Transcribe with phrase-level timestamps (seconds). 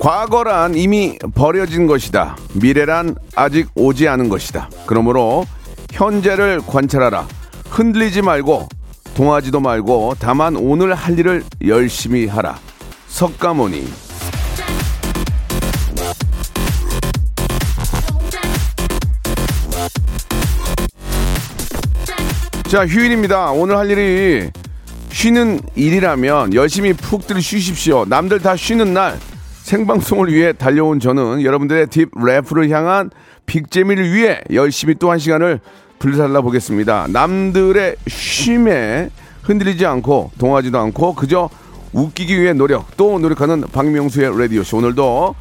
[0.00, 2.34] 과거란 이미 버려진 것이다.
[2.54, 4.70] 미래란 아직 오지 않은 것이다.
[4.86, 5.44] 그러므로
[5.92, 7.28] 현재를 관찰하라.
[7.68, 8.66] 흔들리지 말고
[9.14, 12.58] 동하지도 말고 다만 오늘 할 일을 열심히 하라.
[13.08, 13.92] 석가모니.
[22.68, 23.50] 자, 휴일입니다.
[23.50, 24.48] 오늘 할 일이
[25.12, 28.06] 쉬는 일이라면 열심히 푹들 쉬십시오.
[28.06, 29.18] 남들 다 쉬는 날
[29.70, 33.08] 생방송을 위해 달려온 저는 여러분들의 deep laugh를 향한
[33.46, 35.60] big재미를 위해 열심히 또 한 시간을
[36.00, 37.06] 불살라 보겠습니다.
[37.10, 39.10] 남들의 쉼에
[39.42, 41.48] 흔들리지 않고 동하지도 않고 그저
[41.92, 45.36] 웃기기 위해 노력 또 노력하는 박명수의 라디오쇼 오늘도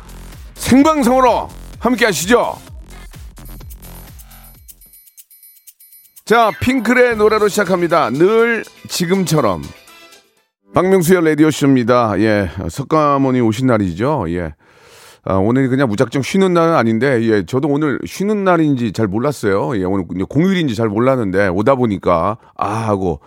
[0.54, 2.56] 생방송으로 함께 하시죠.
[6.26, 8.12] 자, 핑클의 노래로 시작합니다.
[8.12, 9.64] 늘 지금처럼.
[10.74, 12.20] 박명수의 라디오쇼입니다.
[12.20, 14.26] 예, 석가모니 오신 날이죠.
[14.30, 14.54] 예.
[15.26, 19.78] 아, 오늘이 그냥 무작정 쉬는 날은 아닌데, 예, 저도 오늘 쉬는 날인지 잘 몰랐어요.
[19.78, 23.20] 예, 오늘 공휴일인지 잘 몰랐는데, 오다 보니까, 아, 하고,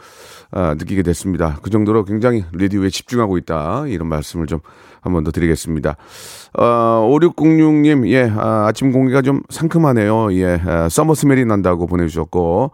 [0.51, 1.59] 아, 느끼게 됐습니다.
[1.63, 3.85] 그 정도로 굉장히 라디오에 집중하고 있다.
[3.89, 4.61] 이런 말씀을 좀
[5.05, 5.97] 한 번 더 드리겠습니다.
[6.59, 10.33] 어, 5606님, 예, 아, 아침 공기가 좀 상큼하네요.
[10.35, 12.71] 예, 아, summer smell이 난다고 보내주셨고,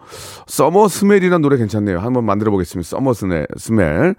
[0.46, 1.98] summer smell이라는 노래 괜찮네요.
[2.00, 2.86] 한번 만들어 보겠습니다.
[2.86, 3.46] summer smell.
[3.56, 4.14] smell.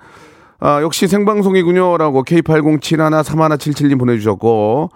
[0.60, 1.98] 아, 역시 생방송이군요.
[1.98, 4.90] 라고 K80713177님 보내주셨고,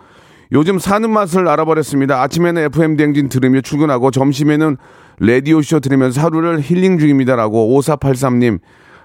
[0.51, 2.22] 요즘 사는 맛을 알아버렸습니다.
[2.22, 4.78] 아침에는 FM대행진 들으며 출근하고, 점심에는
[5.19, 7.35] 라디오쇼 들으면서 하루를 힐링 중입니다.
[7.35, 8.59] 라고 5483님,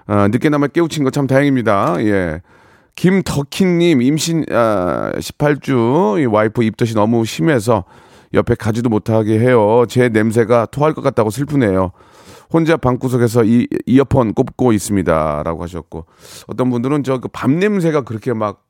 [0.07, 1.95] 아, 늦게나마 깨우친 거 참 다행입니다.
[2.01, 2.41] 예.
[2.95, 7.85] 김덕희님, 임신, 아, 18주, 이 와이프 입덧이 너무 심해서
[8.33, 9.85] 옆에 가지도 못하게 해요.
[9.87, 11.91] 제 냄새가 토할 것 같다고 슬프네요.
[12.51, 16.05] 혼자 방구석에서 이 이어폰 꼽고 있습니다 라고 하셨고
[16.47, 18.65] 어떤 분들은 저그밤 냄새가 그렇게 막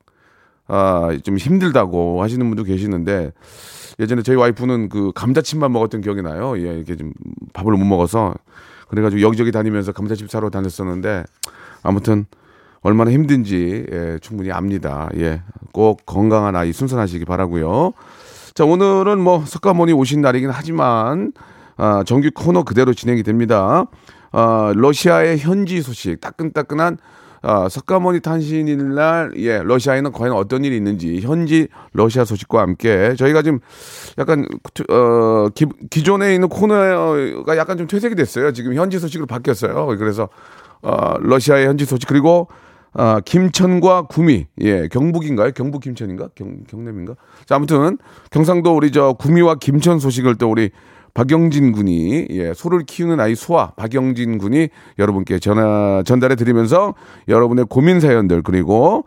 [0.66, 3.32] 아, 좀 힘들다고 하시는 분도 계시는데
[3.98, 6.56] 예전에 저희 와이프는 그 감자칩만 먹었던 기억이 나요.
[6.56, 7.12] 예, 이렇게 좀
[7.52, 8.34] 밥을 못 먹어서
[8.88, 11.24] 그래가지고 여기저기 다니면서 감자칩 사러 다녔었는데
[11.82, 12.26] 아무튼
[12.82, 15.08] 얼마나 힘든지 예, 충분히 압니다.
[15.16, 15.42] 예,
[15.72, 17.92] 꼭 건강한 아이 순산하시기 바라고요.
[18.54, 21.32] 자, 오늘은 뭐 석가모니 오신 날이긴 하지만
[21.80, 23.86] 아, 정규 코너 그대로 진행이 됩니다.
[24.32, 26.98] 아, 러시아의 현지 소식, 따끈따끈한
[27.42, 33.40] 아, 석가모니 탄신일 날, 예, 러시아에는 과연 어떤 일이 있는지, 현지 러시아 소식과 함께, 저희가
[33.40, 33.60] 지금
[34.18, 34.44] 약간,
[34.90, 38.52] 어, 기, 기존에 있는 코너가 약간 좀 퇴색이 됐어요.
[38.52, 39.86] 지금 현지 소식으로 바뀌었어요.
[39.98, 40.28] 그래서,
[40.82, 42.48] 어, 러시아의 현지 소식, 그리고,
[42.92, 45.52] 아, 김천과 구미, 예, 경북인가요?
[45.52, 46.28] 경북 김천인가?
[46.34, 47.14] 경, 경남인가?
[47.46, 47.96] 자, 아무튼,
[48.30, 50.72] 경상도 우리 저 구미와 김천 소식을 또 우리
[51.14, 56.94] 박영진 군이 예, 소를 키우는 아이 소아 박영진 군이 여러분께 전화 전달해 드리면서
[57.28, 59.04] 여러분의 고민 사연들 그리고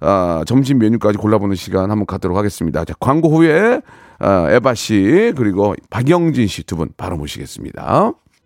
[0.00, 2.84] 아, 점심 메뉴까지 골라보는 시간 한번 갖도록 하겠습니다.
[2.84, 3.80] 자, 광고 후에
[4.18, 8.12] 아, 에바 씨 그리고 박영진 씨 두 분 바로 모시겠습니다.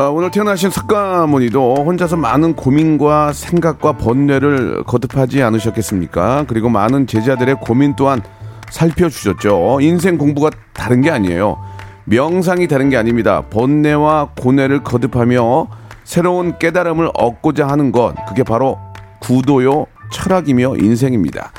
[0.00, 6.46] 어, 오늘 태어나신 석가모니도 혼자서 많은 고민과 생각과 번뇌를 거듭하지 않으셨겠습니까?
[6.48, 8.22] 그리고 많은 제자들의 고민 또한
[8.70, 9.80] 살펴주셨죠.
[9.82, 11.58] 인생 공부가 다른 게 아니에요.
[12.06, 13.42] 명상이 다른 게 아닙니다.
[13.50, 15.66] 번뇌와 고뇌를 거듭하며
[16.04, 18.78] 새로운 깨달음을 얻고자 하는 것, 그게 바로
[19.18, 21.52] 구도요, 철학이며 인생입니다.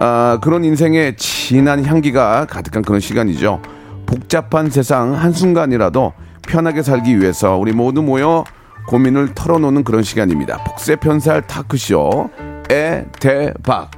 [0.00, 3.62] 아, 그런 인생의 진한 향기가 가득한 그런 시간이죠.
[4.04, 6.12] 복잡한 세상 한순간이라도
[6.46, 8.44] 편하게 살기 위해서 우리 모두 모여
[8.86, 10.58] 고민을 털어놓는 그런 시간입니다.
[10.64, 12.30] 복세편살 타크쇼
[12.70, 13.90] 에 대박.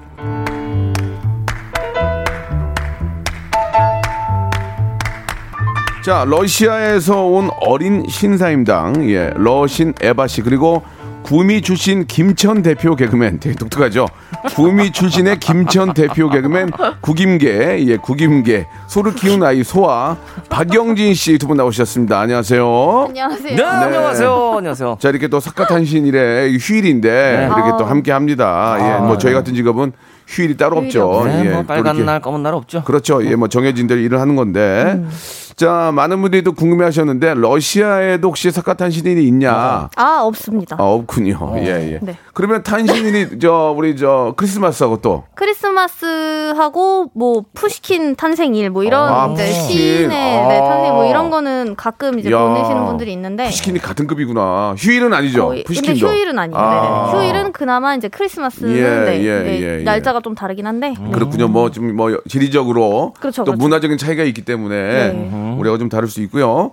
[6.04, 10.82] 자, 러시아에서 온 어린 신사임당, 예, 러신 에바 씨, 그리고
[11.26, 14.06] 구미 출신 김천 대표 개그맨, 되게 독특하죠?
[14.55, 16.70] 구미 출신의 김천 대표 개그맨
[17.00, 20.17] 구김계, 예, 구김계, 소를 키운 아이 소아,
[20.49, 22.20] 박영진 씨 두 분 나오셨습니다.
[22.20, 23.06] 안녕하세요.
[23.08, 23.56] 안녕하세요.
[23.56, 24.55] 네, 안녕하세요.
[24.58, 24.99] 안녕하세요.
[25.00, 28.76] 자, 이렇게 또 석가탄신일에 휴일인데, 이렇게 또 함께 합니다.
[28.78, 29.93] 예, 뭐 저희 같은 직업은
[30.28, 31.11] 휴일이 따로 휴일이 없죠.
[31.11, 31.32] 없어요.
[31.43, 32.84] 네, 예, 뭐또 빨간 날, 검은 날 없죠.
[32.84, 33.25] 그렇죠.
[33.26, 34.93] 예, 뭐 정해진 대로 일을 하는 건데.
[34.96, 35.11] 음.
[35.56, 39.88] 자, 많은 분들이 또 궁금해 하셨는데, 러시아에도 혹시 석가탄신일이 있냐?
[39.97, 40.76] 아 없습니다.
[40.79, 41.55] 아, 없군요.
[41.56, 41.99] 예, 예.
[42.03, 42.19] 네.
[42.35, 45.25] 그러면 탄신일이, 저, 우리 저, 크리스마스하고 또.
[45.35, 49.50] 크리스마스하고 뭐 푸시킨 탄생일 뭐 이런 아, 이제.
[49.50, 50.69] 시인의 네, 아.
[50.69, 52.38] 탄생 뭐 이런 거는 가끔 이제 야.
[52.38, 54.75] 보내시는 분들이 있는데 푸시킨이 같은 급이구나.
[54.76, 55.49] 휴일은 아니죠?
[55.49, 56.06] 근데 푸시킨도.
[56.06, 56.59] 휴일은 아니에요.
[56.59, 57.11] 아.
[57.12, 57.17] 네네.
[57.29, 59.82] 휴일은 그나마 이제 크리스마스는 예, 네, 예, 네, 예, 예.
[59.85, 61.11] 날짜가 좀 다르긴 한데 네.
[61.12, 61.49] 그렇군요.
[61.49, 63.14] 뭐, 좀, 뭐, 지리적으로.
[63.19, 63.59] 그렇죠, 또 그렇죠.
[63.62, 65.45] 문화적인 차이가 있기 때문에 네.
[65.58, 66.70] 우리가 좀 다를 수 있고요.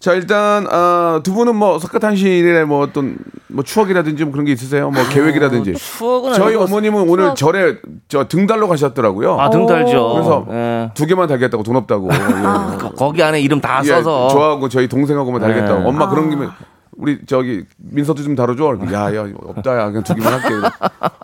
[0.00, 3.16] 자, 일단, 아, 두 분은 뭐, 석가탄신일에 뭐 어떤,
[3.48, 4.90] 뭐 추억이라든지 뭐 그런 게 있으세요?
[4.90, 5.74] 뭐 계획이라든지.
[5.74, 7.36] 추억은 저희 아니고 어머님은 오늘 추억.
[7.36, 7.76] 절에
[8.08, 9.38] 저 등 달러 가셨더라고요.
[9.40, 10.12] 아, 등 달죠.
[10.14, 10.90] 그래서 예.
[10.94, 12.10] 두 개만 달겠다고 돈 없다고.
[12.12, 12.76] 예.
[12.78, 15.80] 거- 거기 안에 이름 다 예, 써서 저하고 저희 동생하고만 달겠다고.
[15.80, 15.86] 네.
[15.88, 16.46] 엄마 그런 김에
[16.96, 18.78] 우리 저기 민서도 좀 다뤄줘.
[18.92, 20.54] 야야 없다 야 그냥 두 개만 할게.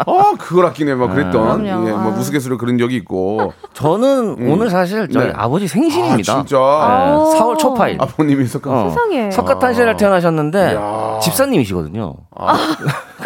[0.06, 1.62] 어 그걸 아끼네 막 그랬던.
[1.62, 1.88] 그럼요.
[1.88, 2.16] 예, 뭐 아.
[2.18, 3.52] 우스갯소리로 그런 적이 있고.
[3.74, 5.32] 저는 오늘 사실 저희 네.
[5.36, 6.32] 아버지 생신입니다.
[6.32, 6.56] 아 진짜.
[6.58, 7.98] 네, 4월 초파일.
[8.00, 8.70] 아버님이 석가.
[8.70, 9.30] 어, 세상에.
[9.30, 10.78] 석가탄신일 태어나셨는데
[11.22, 12.14] 집사님이시거든요.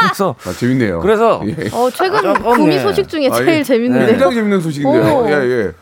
[0.05, 1.01] 그래서 아, 재밌네요.
[1.01, 1.69] 그래서 예.
[1.73, 2.81] 어, 최근 조금, 구미 예.
[2.81, 3.63] 소식 중에 아, 제일 예.
[3.63, 4.09] 재밌는데요.
[4.09, 5.15] 굉장히 재밌는 소식인데요.
[5.19, 5.29] 오.
[5.29, 5.73] 예 예.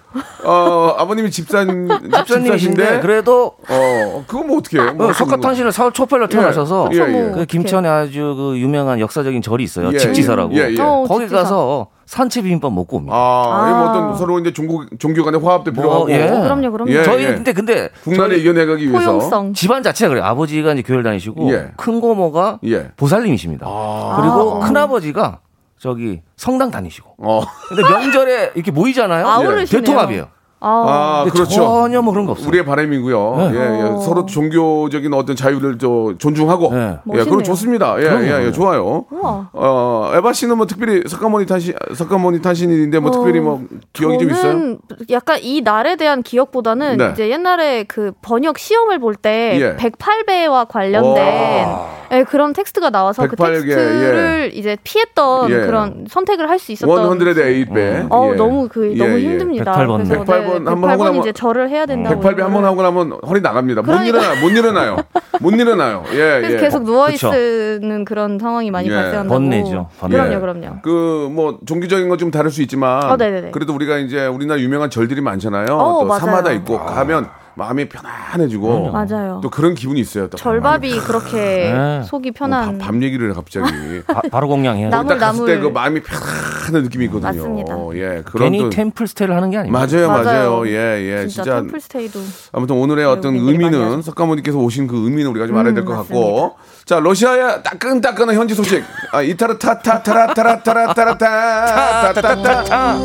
[0.44, 1.88] 어 아버님이 집사님
[2.26, 3.00] 집사님이신데.
[3.00, 4.92] 그래도 어 그거 뭐 어떻게 해요?
[4.94, 7.30] 뭐 어, 석가탄신일 4월 초파일로 태어나셔서 예, 예.
[7.34, 9.90] 그 김천에 아주 그 유명한 역사적인 절이 있어요.
[9.92, 10.54] 예, 직지사라고.
[10.54, 10.80] 예, 예.
[10.80, 11.42] 어, 거기 직지사.
[11.42, 13.16] 가서 산채 비빔밥 먹고 옵니다.
[13.16, 13.90] 아, 이게 뭐 아.
[13.90, 16.10] 어떤 서로 이제 종교 종교 간의 화합도 필요하고.
[16.10, 16.26] 예.
[16.28, 16.90] 그럼요, 그럼요.
[16.90, 17.04] 예.
[17.04, 19.12] 저희는 근데 근데 국난을 이겨내가기 위해서.
[19.12, 19.54] 포용성.
[19.54, 20.24] 집안 자체가 그래요.
[20.26, 21.70] 아버지가 이제 교회를 다니시고 예.
[21.78, 22.90] 큰 고모가 예.
[22.98, 23.64] 보살님이십니다.
[23.66, 24.18] 아.
[24.20, 25.40] 그리고 큰 아버지가
[25.78, 27.14] 저기 성당 다니시고.
[27.16, 27.40] 어.
[27.70, 29.64] 근데 명절에 이렇게 모이잖아요.
[29.64, 30.28] 대통합이에요.
[30.64, 31.44] 아, 아, 그렇죠.
[31.50, 32.48] 전혀 뭐 그런 거 없어요.
[32.48, 33.34] 우리의 바람이고요.
[33.36, 33.58] 네.
[33.58, 34.04] 예, 예.
[34.04, 36.72] 서로 종교적인 어떤 자유를 저 존중하고.
[36.72, 36.98] 네.
[37.14, 37.42] 예, 그럼.
[37.42, 37.96] 좋습니다.
[37.98, 38.52] 예, 그럼요, 예, 예.
[38.52, 39.04] 좋아요.
[39.10, 39.50] 우와.
[39.52, 44.30] 어, 에바 씨는 뭐 특별히 석가모니 탄신, 석가모니 탄신일인데 뭐 어, 특별히 뭐 기억이 좀
[44.30, 44.52] 있어요?
[44.52, 44.78] 저는
[45.10, 47.10] 약간 이 날에 대한 기억보다는 네.
[47.12, 49.76] 이제 옛날에 그 번역 시험을 볼때 예.
[49.76, 51.66] 108배와 관련된
[52.12, 53.36] 예, 그런 텍스트가 나와서 그108
[53.66, 55.60] 개, 텍스트를 이제 피했던 예.
[55.66, 58.06] 그런 선택을 할 수 있었던 108배.
[58.10, 58.36] 어 예.
[58.36, 59.24] 너무 그 예, 너무 예.
[59.30, 59.72] 힘듭니다.
[59.72, 59.96] 108번.
[60.04, 62.20] 그래서 108번 한번 하고 108번 나면 이제 절을 해야 된다고.
[62.20, 63.80] 108배 한 번 하고 나면 허리 나갑니다.
[63.82, 64.08] 못 그러니까.
[64.18, 64.40] 일어나요.
[64.40, 64.96] 못 일어나요.
[65.40, 66.04] 못 일어나요.
[66.12, 66.56] 예, 그래서 예.
[66.58, 67.08] 계속 누워.
[67.08, 68.94] 있는 그런 상황이 많이 예.
[68.94, 69.34] 발생한다고.
[69.34, 70.16] 번뇌죠, 번뇌.
[70.18, 70.38] 그럼요, 예.
[70.38, 70.82] 그럼요.
[70.82, 73.50] 그 뭐 종교적인 건 좀 다를 수 있지만 어, 네네네.
[73.52, 75.66] 그래도 우리가 이제 우리나라 유명한 절들이 많잖아요.
[75.74, 76.20] 어, 또 맞아요.
[76.20, 79.40] 사마다 있고 가면 마음이 편안해지고 맞아요.
[79.42, 80.28] 또 그런 기분이 있어요.
[80.28, 82.02] 또 절밥이 그렇게 네.
[82.04, 82.78] 속이 어, 편한.
[82.78, 83.66] 밥, 밥 얘기를 해, 갑자기.
[84.06, 84.88] 바, 바로 공양해요.
[84.88, 85.46] 남- 딱 갔을 나물.
[85.54, 87.42] 때그 마음이 편안한 느낌이 있거든요.
[87.42, 87.76] 맞습니다.
[87.94, 89.86] 예, 그런 괜히 또 템플 스테이를 하는 게 아닙니다.
[89.86, 90.24] 맞아요, 맞아요.
[90.24, 90.66] 맞아요.
[90.68, 91.56] 예, 예, 진짜, 진짜.
[91.60, 92.20] 템플 스테이도.
[92.52, 94.00] 아무튼 오늘의 어떤 의미는.
[94.02, 96.54] 석가모니께서 오신 그 의미는 우리가 좀 알아야 될것 음, 같고.
[96.84, 98.82] 자, 러시아의 따끈따끈한 현지 소식.
[99.12, 102.12] 아, 이타르 타타타라타라타라타라타.
[102.14, 102.96] 타타타.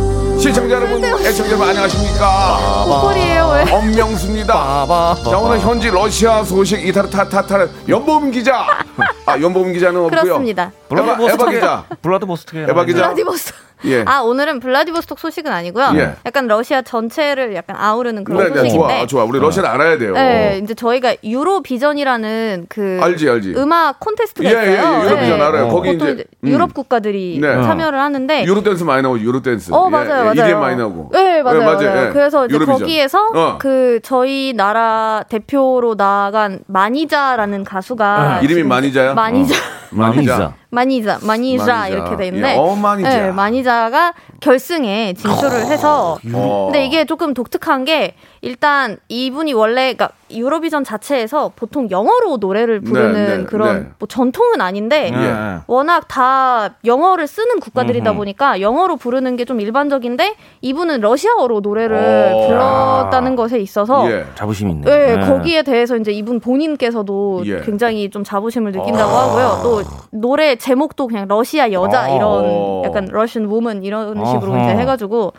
[0.44, 2.84] 시청자 여러분, 애청자 여러분 안녕하십니까?
[2.84, 3.72] 보컬이에요, 왜?
[3.72, 5.16] 엄명수입니다.
[5.24, 8.66] 자, 오늘 현지 러시아 소식 이타르 타타타라 연보음 기자.
[9.24, 10.20] 아, 연보음 기자는 없고요.
[10.20, 10.70] 그렇습니다.
[10.92, 11.84] 에바, 에바 기자.
[12.02, 12.64] 블라드 보스트게.
[12.68, 13.04] 에바 기자.
[13.04, 13.56] 블라디보스톡.
[13.86, 14.04] 예.
[14.06, 15.92] 아 오늘은 블라디보스톡 소식은 아니고요.
[15.96, 16.14] 예.
[16.26, 18.96] 약간 러시아 전체를 약간 아우르는 그런 네, 네, 소식인데.
[18.98, 19.24] 좋아, 좋아.
[19.24, 20.12] 우리 러시아를 알아야 돼요.
[20.14, 23.54] 네, 이제 저희가 유로비전이라는 그 알지, 알지.
[23.56, 25.00] 음악 콘테스트가 예, 예, 있어요.
[25.00, 25.44] 예, 유로비전 네.
[25.44, 25.68] 알아요.
[25.68, 26.48] 거기 보통 이제, 이제 음.
[26.48, 27.62] 유럽 국가들이 네.
[27.62, 29.22] 참여를 하는데 유로 댄스 많이 나오죠.
[29.24, 29.72] 유로 댄스.
[29.72, 30.32] 어 맞아요, 맞아요.
[30.32, 31.10] EDM 많이 나오고.
[31.12, 32.06] 네, 맞아요, 예, 맞아요.
[32.08, 32.12] 예.
[32.12, 32.78] 그래서 이제 유로비전.
[32.80, 33.58] 거기에서 어.
[33.58, 39.14] 그 저희 나라 대표로 나간 마니자라는 가수가 이름이 지금 마니자야?
[39.14, 39.54] 마니자.
[39.90, 40.32] 마니자.
[40.38, 41.88] 마니자, 마니자, 마니자.
[41.88, 43.08] 이렇게 돼 있는데, 예, 어, 마니자.
[43.08, 46.64] 네, 마니자가 결승에 진출을 해서, 어.
[46.66, 48.14] 근데 이게 조금 독특한 게
[48.44, 53.88] 일단 이분이 원래 그러니까 유로비전 자체에서 보통 영어로 노래를 부르는 네, 네, 그런 네.
[53.98, 55.60] 뭐 전통은 아닌데 예.
[55.66, 62.46] 워낙 다 영어를 쓰는 국가들이다 보니까 영어로 부르는 게 좀 일반적인데 이분은 러시아어로 노래를 오.
[62.48, 64.24] 불렀다는 것에 있어서 예.
[64.34, 64.84] 자부심 있네.
[65.16, 67.60] 네, 거기에 대해서 이제 이분 본인께서도 예.
[67.60, 69.60] 굉장히 좀 자부심을 느낀다고 하고요.
[69.62, 72.08] 또 노래 제목도 그냥 러시아 여자 아.
[72.08, 74.64] 이런 약간 러시안 우먼 이런 식으로 아하.
[74.64, 75.32] 이제 해가지고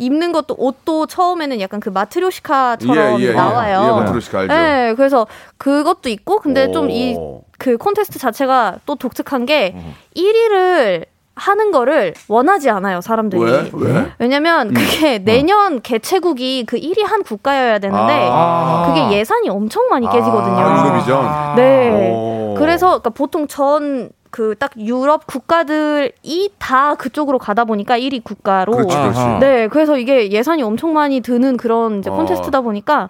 [0.00, 3.32] 입는 것도 옷도 처음에는 약간 그 마트료시카처럼 예, 예, 예.
[3.34, 3.84] 나와요.
[3.86, 4.54] 예, 마트료시카 알죠.
[4.54, 5.26] 네, 그래서
[5.58, 7.42] 그것도 있고 근데 좀이 오.
[7.58, 9.76] 그 콘테스트 자체가 또 독특한 게
[10.16, 11.04] 1위를
[11.34, 13.42] 하는 거를 원하지 않아요, 사람들이.
[13.42, 13.70] 왜?
[13.72, 14.12] 왜?
[14.18, 18.86] 왜냐면 그게 내년 개최국이 그 1위 한 국가여야 되는데 아.
[18.86, 20.58] 그게 예산이 엄청 많이 깨지거든요.
[20.58, 21.54] 아, 유로비전.
[21.56, 22.12] 네.
[22.14, 22.54] 오.
[22.58, 28.72] 그래서 그러니까 보통 전 그 딱 유럽 국가들이 다 그쪽으로 가다 보니까 1위 국가로.
[28.72, 29.20] 그렇지, 그렇지.
[29.40, 32.14] 네, 그래서 이게 예산이 엄청 많이 드는 그런 이제 어.
[32.14, 33.08] 콘테스트다 보니까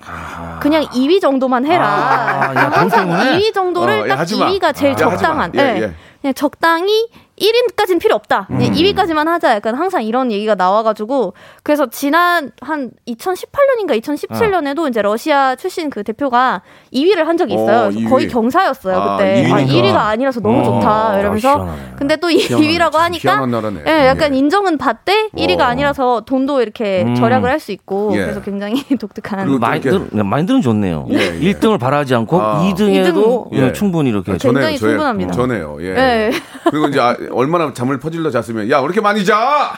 [0.61, 1.87] 그냥 2위 정도만 해라.
[1.87, 3.39] 아, 야, 돈 항상 때문에?
[3.39, 4.49] 2위 정도를 어, 야, 딱 하지 마.
[4.51, 5.11] 2위가 제일 야, 마.
[5.11, 5.53] 적당한.
[5.55, 5.83] 예, 네.
[5.83, 5.93] 예.
[6.23, 7.09] 그냥 적당히
[7.41, 8.47] 1위까지는 필요 없다.
[8.51, 8.59] 음.
[8.59, 9.55] 그냥 2위까지만 하자.
[9.55, 16.63] 약간 항상 이런 얘기가 나와가지고 그래서 지난 한 2018년인가 2017년에도 이제 러시아 출신 그 대표가
[16.93, 17.79] 2위를 한 적이 있어요.
[17.79, 18.11] 어, 그래서 2위.
[18.11, 19.45] 거의 경사였어요 아, 그때.
[19.45, 19.53] 2위니까.
[19.55, 21.19] 아, 1위가 아니라서 너무 어, 좋다.
[21.21, 21.83] 이러면서 시원하네.
[21.97, 23.47] 근데 또 2위라고 참 하니까.
[23.87, 24.39] 예, 약간 예.
[24.39, 25.65] 인정은 받되 1위가 어.
[25.65, 27.15] 아니라서 돈도 이렇게 음.
[27.15, 28.23] 절약을 할 수 있고 예.
[28.23, 29.59] 그래서 굉장히 독특한.
[29.61, 31.07] 마인드, 마인드는 좋네요.
[31.11, 31.53] 예, 예.
[31.53, 32.63] 1등을 바라지 않고 아.
[32.75, 33.73] 2등에도 예.
[33.73, 34.33] 충분히 이렇게.
[34.39, 35.33] 굉장히 충분합니다.
[35.33, 35.77] 전해요.
[35.81, 35.87] 예.
[35.89, 36.31] 예.
[36.71, 39.73] 그리고 이제 아, 얼마나 잠을 퍼질러 잤으면 야, 왜 이렇게 많이 자?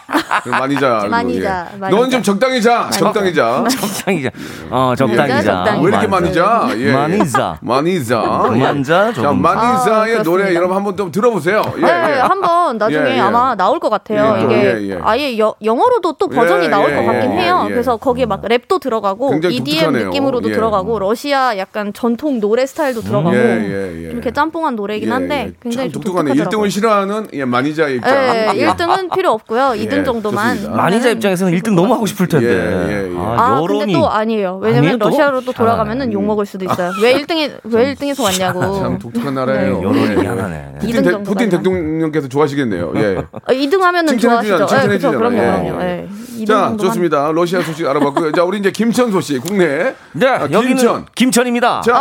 [0.44, 1.06] 그럼 많이 자.
[1.10, 1.42] 많이 예.
[1.42, 2.16] 자, 많이 넌 자.
[2.16, 2.88] 좀 적당히 자.
[2.90, 3.64] 적당히 자.
[3.68, 4.30] 적당히 자.
[4.70, 5.52] 어, 적당히 자, 자.
[5.64, 5.82] 적당히.
[5.84, 6.68] 왜 이렇게 많이 자?
[6.76, 6.92] 예, 예.
[6.92, 7.58] 많이 자.
[7.60, 8.50] 많이 자.
[8.54, 8.60] 예.
[8.60, 10.22] 자, 자, 조금 많이 아, 자의.
[10.22, 11.62] 노래 여러분 한번 좀 들어보세요.
[11.76, 12.20] 예, 네, 예.
[12.20, 13.20] 한번 나중에 예, 예.
[13.20, 14.36] 아마 나올 것 같아요.
[14.38, 14.98] 예, 이게 예, 예.
[15.02, 17.60] 아예 여- 영어로도 또 버전이 예, 나올 예, 것 같긴 예, 해요.
[17.64, 17.72] 예, 예.
[17.72, 20.04] 그래서 거기에 막 랩도 들어가고 EDM 독특하네요.
[20.06, 20.52] 느낌으로도 예.
[20.54, 24.08] 들어가고 러시아 약간 전통 노래 스타일도 들어가고 예, 예, 예.
[24.08, 25.52] 좀 이렇게 짬뽕한 노래이긴 한데 예, 예.
[25.62, 26.30] 굉장히 독특하네.
[26.30, 26.68] 독특하더라고요.
[26.68, 28.14] 1등을 싫어하는 예, 많이자의 입장.
[28.56, 29.72] 예, 1등은 필요 없고요.
[29.76, 30.54] 2등 예, 정도만.
[30.56, 30.76] 좋습니다.
[30.76, 32.46] 만이자 입장에서는 1등 너무 하고 싶을 텐데.
[32.46, 33.16] 예, 예, 예.
[33.18, 33.92] 아, 근데 여론이.
[33.92, 34.58] 또 아니에요.
[34.62, 35.08] 왜냐면 아니에요, 또?
[35.08, 36.92] 러시아로 또 돌아가면은 아, 욕 먹을 수도 있어요.
[37.02, 38.78] 왜 1등에 왜 1등에서 왔냐고.
[38.78, 39.76] 참 독특한 나라예요.
[39.78, 40.14] 네, 여론이 예.
[40.14, 40.72] 미안하네.
[40.80, 41.48] 푸틴, 이등 대, 푸틴.
[41.50, 42.92] 대통령께서 좋아하시겠네요.
[42.96, 43.22] 예.
[43.32, 44.92] 아, 2등 하면은 칭찬해주잖아, 좋아하시죠.
[44.94, 45.18] 예, 그렇죠.
[45.18, 45.74] 그럼요, 예.
[45.80, 46.08] 예.
[46.38, 46.44] 예.
[46.44, 46.76] 2등 자.
[46.78, 47.30] 좋습니다.
[47.32, 48.32] 러시아 소식 알아봤고요.
[48.32, 49.94] 자, 우리 이제 김천 소식 국내.
[50.12, 51.06] 네, 아, 김천.
[51.14, 51.82] 김천입니다.
[51.82, 51.96] 자,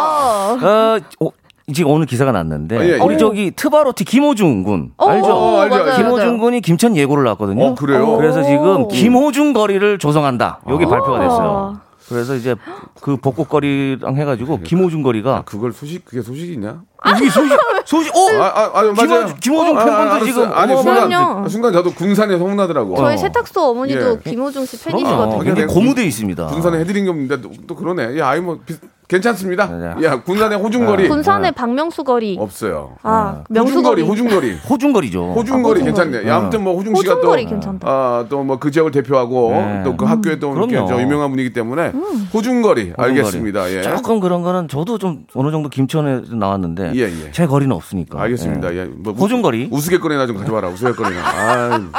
[1.20, 1.32] 어.
[1.68, 2.98] 어, 오, 지금 오늘 기사가 났는데 아, 예, 예.
[2.98, 5.28] 우리 저기 트바로티 김호중 군 어, 알죠?
[5.34, 5.98] 어, 알죠, 맞아요, 알죠.
[6.04, 6.40] 김호중 맞아요.
[6.40, 7.64] 군이 김천 예고를 나왔거든요.
[7.66, 8.18] 어, 그래요?
[8.18, 8.88] 그래서 지금 오.
[8.88, 10.62] 김호중 거리를 조성한다.
[10.70, 10.90] 여기 아.
[10.90, 11.80] 발표가 됐어요.
[12.10, 12.56] 그래서 이제
[13.00, 16.82] 그 벚꽃거리랑 해가지고 김호중 거리가 그걸 소식 그게 소식이냐?
[17.18, 18.94] 이게 소식 소식 어 아, 아, 아 맞아요.
[19.28, 20.26] 김호중- 김호중 아, 아, 팬분들.
[20.28, 21.48] 지금 아니 순간.
[21.50, 22.98] 순간 저도 군산에 소문나더라고.
[22.98, 23.18] 저희 어.
[23.18, 24.30] 세탁소 어머니도 예.
[24.30, 24.84] 김호중 씨.
[24.84, 25.54] 팬이시거든요.
[25.54, 26.48] 내가 고무돼 있습니다.
[26.48, 28.20] 군산에 해드린 게 없는데 또, 또 그러네.
[28.20, 28.76] 야, 아이 뭐 비-
[29.12, 29.66] 괜찮습니다.
[29.68, 30.06] 네.
[30.06, 32.38] 야, 군산에 호중거리 군산의 박명수 거리.
[32.40, 32.96] 없어요.
[33.04, 34.10] 아, 명수 호중거리, 거리.
[34.10, 34.58] 호중거리.
[34.70, 35.34] 호중거리죠.
[35.34, 36.08] 호중거리 아, 괜찮네.
[36.12, 36.30] 호중거리.
[36.30, 37.88] 야, 아무튼 뭐 호중 씨가 또 호중거리 괜찮다.
[37.90, 39.84] 아, 또 뭐 그 지역을 대표하고 네.
[39.84, 42.30] 또그 학교에 또 이렇게 유명한 분이기 때문에 음.
[42.34, 42.94] 호중거리 호중거리.
[42.98, 43.72] 알겠습니다.
[43.72, 43.82] 예.
[43.82, 47.32] 조금 그런 거는 저도 좀 어느 정도 김천에 나왔는데 예, 예.
[47.34, 48.22] 제 거리는 없으니까.
[48.22, 48.74] 알겠습니다.
[48.74, 48.78] 예.
[48.78, 48.86] 예.
[48.86, 49.68] 뭐 호중거리?
[49.72, 50.70] 우, 우스갯거리나 좀 가져와라.
[50.70, 51.20] 우스갯거리나.
[51.26, 51.90] 아.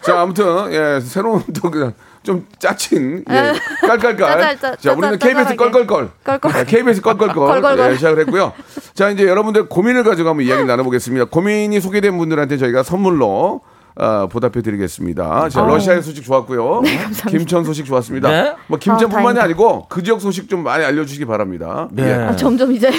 [0.00, 1.92] 자, 아무튼 예, 새로운 또 그냥
[2.24, 3.52] 좀 짜친 예,
[3.86, 4.16] 깔깔깔.
[4.16, 5.18] 짜잘, 짜- 자, 우리는.
[5.18, 6.10] KBS 껄껄껄.
[6.24, 6.52] 껄껄.
[6.58, 7.90] 예, KBS 껄껄껄.
[7.92, 8.52] 예, 시작을 했고요.
[8.94, 11.26] 자, 이제 여러분들 고민을 가지고 한번 이야기 나눠보겠습니다.
[11.26, 13.60] 고민이 소개된 분들한테 저희가 선물로
[13.96, 15.50] 어, 보답해드리겠습니다.
[15.50, 16.82] 자, 러시아의 소식 좋았고요.
[17.28, 18.28] 김천 소식 좋았습니다.
[18.28, 18.54] 네.
[18.66, 19.44] 뭐 김천뿐만이 아, 다행이다.
[19.44, 21.86] 아니고 그 지역 소식 좀 많이 알려주시기 바랍니다.
[21.92, 22.08] 네.
[22.08, 22.14] 예.
[22.24, 22.90] 아, 점점 이제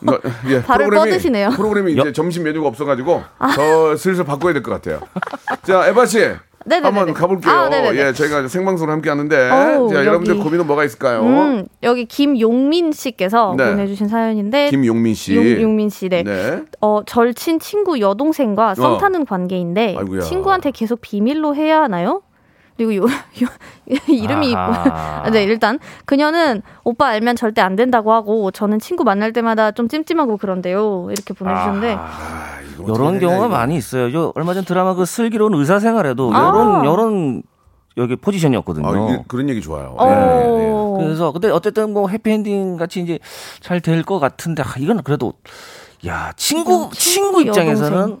[0.00, 0.16] 뭐,
[0.48, 1.50] 예, 발을 뻗으시네요.
[1.56, 3.24] 프로그램이 이제 여- 점심 메뉴가 없어가지고
[3.56, 5.00] 더 슬슬 바꿔야 될 것 같아요.
[5.64, 6.30] 자, 에바 씨.
[6.68, 6.96] 네네네네.
[6.98, 7.52] 한번 가볼게요.
[7.52, 7.98] 아, 네네네.
[7.98, 10.42] 예, 저희가 생방송을 함께 하는데, 어우, 자, 여러분들 여기.
[10.44, 11.22] 고민은 뭐가 있을까요?
[11.22, 13.70] 음, 여기 김용민 씨께서 네.
[13.70, 15.34] 보내주신 사연인데 김용민 씨.
[15.36, 16.22] 용, 용민 씨, 네.
[16.22, 16.62] 네.
[16.80, 18.98] 어, 절친 친구 여동생과 썸 어.
[18.98, 20.20] 타는 관계인데 아이고야.
[20.20, 22.22] 친구한테 계속 비밀로 해야 하나요?
[22.76, 23.48] 그리고 요, 요
[24.06, 25.28] 이름이 아하.
[25.32, 30.36] 네 일단 그녀는 오빠 알면 절대 안 된다고 하고 저는 친구 만날 때마다 좀 찜찜하고
[30.36, 33.48] 그런데요 이렇게 보내주셨는데 아, 이런 경우가 이거.
[33.48, 34.10] 많이 있어요.
[34.12, 36.38] 저 얼마 전 드라마 그 슬기로운 의사생활에도 아.
[36.38, 37.42] 이런 이런
[37.96, 38.86] 여기 포지션이었거든요.
[38.86, 39.96] 아, 이- 그런 얘기 좋아요.
[40.00, 41.02] 예, 예.
[41.04, 43.18] 그래서 근데 어쨌든 뭐 해피엔딩 같이 이제
[43.60, 45.32] 잘 될 것 같은데 아, 이건 그래도
[46.06, 48.20] 야 친구 음, 친구 친구 입장에서는 여동생.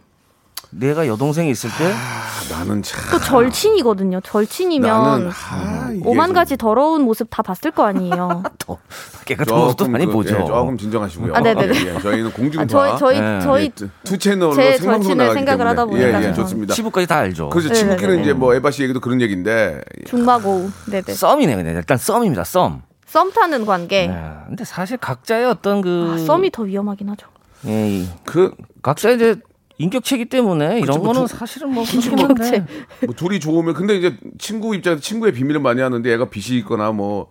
[0.70, 3.00] 내가 여동생이 있을 때 아, 나는 참.
[3.10, 8.42] 또 절친이거든요 절친이면 아, 오만 좀 가지 더러운 모습 다 봤을 거 아니에요.
[8.58, 8.78] 더
[9.24, 10.36] 깨끗한 모습도 많이 그, 보죠.
[10.40, 11.34] 예, 조금 진정하시고요.
[11.34, 11.86] 아, 네네네.
[11.86, 12.00] 예, 예.
[12.00, 12.62] 저희는 공중파.
[12.62, 13.40] 아, 저희 저희 네.
[13.40, 15.68] 저희 예, two 채널로 제 생방송 절친을 나가기 생각을 때문에.
[15.70, 16.34] 하다 보니까 예, 예.
[16.34, 16.74] 좋습니다.
[16.74, 17.48] 치부까지 다 알죠.
[17.48, 17.88] 그래서 네네네.
[17.88, 21.56] 친구끼리는 이제 뭐 에바 씨 얘기도 그런 얘기인데 중마고 네네 썸이네요.
[21.56, 21.74] 그냥.
[21.76, 22.44] 일단 썸입니다.
[22.44, 22.82] 썸.
[23.06, 24.06] 썸 타는 관계.
[24.08, 24.22] 네.
[24.46, 27.26] 근데 사실 각자의 어떤 그 아, 썸이 더 위험하긴 하죠.
[27.66, 29.36] 예, 이그 각자 이제
[29.78, 32.56] 인격체이기 때문에 이런 뭐 거는 두- 사실은 뭐 그렇긴 인격체.
[32.58, 32.66] 한데.
[33.06, 37.28] 뭐 둘이 좋으면 근데 이제 친구 입장에서 친구의 비밀을 많이 하는데 얘가 빚이 있거나 뭐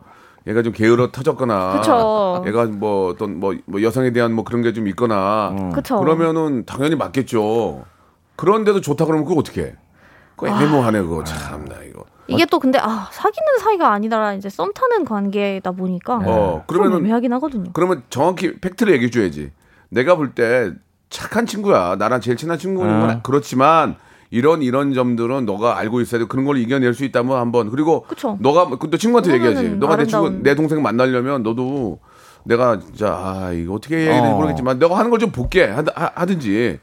[0.47, 2.43] 얘가 좀 게으러 터졌거나 그쵸.
[2.47, 5.99] 얘가 뭐 어떤 뭐, 뭐 여성에 대한 뭐 그런 게 좀 있거나 그쵸.
[5.99, 7.83] 그러면은 당연히 맞겠죠.
[8.37, 9.75] 그런데도 좋다 그러면 그거 어떻게 해?
[10.37, 12.05] 그거 애매모하네 그거 참나 이거.
[12.29, 16.97] 이게 또 근데 아 사귀는 사이가 아니라 이제 썸 타는 관계다 보니까 어, 좀 그러면은-
[16.99, 17.71] 애매하긴 하거든요.
[17.73, 19.51] 그러면 정확히 팩트를 얘기해 줘야지.
[19.89, 20.71] 내가 볼 때
[21.09, 21.95] 착한 친구야.
[21.97, 23.19] 나랑 제일 친한 친구는 어.
[23.23, 23.95] 그렇지만
[24.29, 26.25] 이런 이런 점들은 너가 알고 있어야 돼.
[26.27, 28.37] 그런 걸 이겨낼 수 있다면 한번 그리고 그쵸.
[28.41, 29.69] 너가 또 친구한테 얘기하지.
[29.77, 31.99] 너가 내 친구 아름다운- 내 동생 만나려면 너도
[32.43, 34.35] 내가 진짜 아 이거 어떻게 해야 되는지 어.
[34.35, 35.83] 모르겠지만 너가 하는 걸 좀 볼게 하,
[36.15, 36.79] 하든지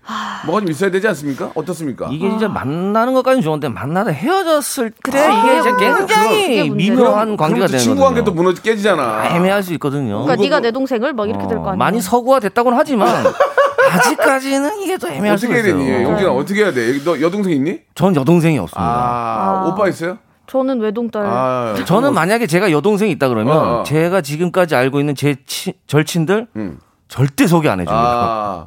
[0.47, 1.53] 뭐가 좀 있어야 되지 않습니까?
[1.55, 2.09] 어떻습니까?
[2.11, 6.71] 이게 진짜 만나는 것까지는 좋은데 만나다 헤어졌을 때 그래, 이게 이제 굉장히.
[6.71, 9.37] 미묘한 관계가 되는 친구 관계도 무너지 깨지잖아.
[9.37, 10.23] 애매할 수 있거든요.
[10.25, 11.77] 그러니까 그거 네가 뭐- 내 동생을 막 이렇게 될거 어, 아니야.
[11.79, 13.09] 많이 서구화 됐다고는 하지만
[13.93, 15.85] 아직까지는 이게 또 애매할 수 어떻게 해야 있어요.
[15.87, 16.05] 되니?
[16.05, 17.05] 용진아 어떻게 해야 돼?
[17.05, 17.81] 너 여동생 있니?
[17.95, 18.83] 전 여동생이 없습니다.
[18.83, 19.69] 아, 아.
[19.69, 20.19] 오빠 있어요?
[20.47, 21.25] 저는 외동딸.
[21.27, 23.83] 아, 저는 만약에 제가 여동생이 있다 그러면 어, 어.
[23.85, 26.79] 제가 지금까지 알고 있는 제 치- 절친들 음.
[27.09, 27.95] 절대 소개 안 해줍니다.
[28.03, 28.67] 아,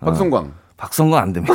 [0.00, 0.52] 박성광.
[0.76, 1.54] 박성광 안 됩니다.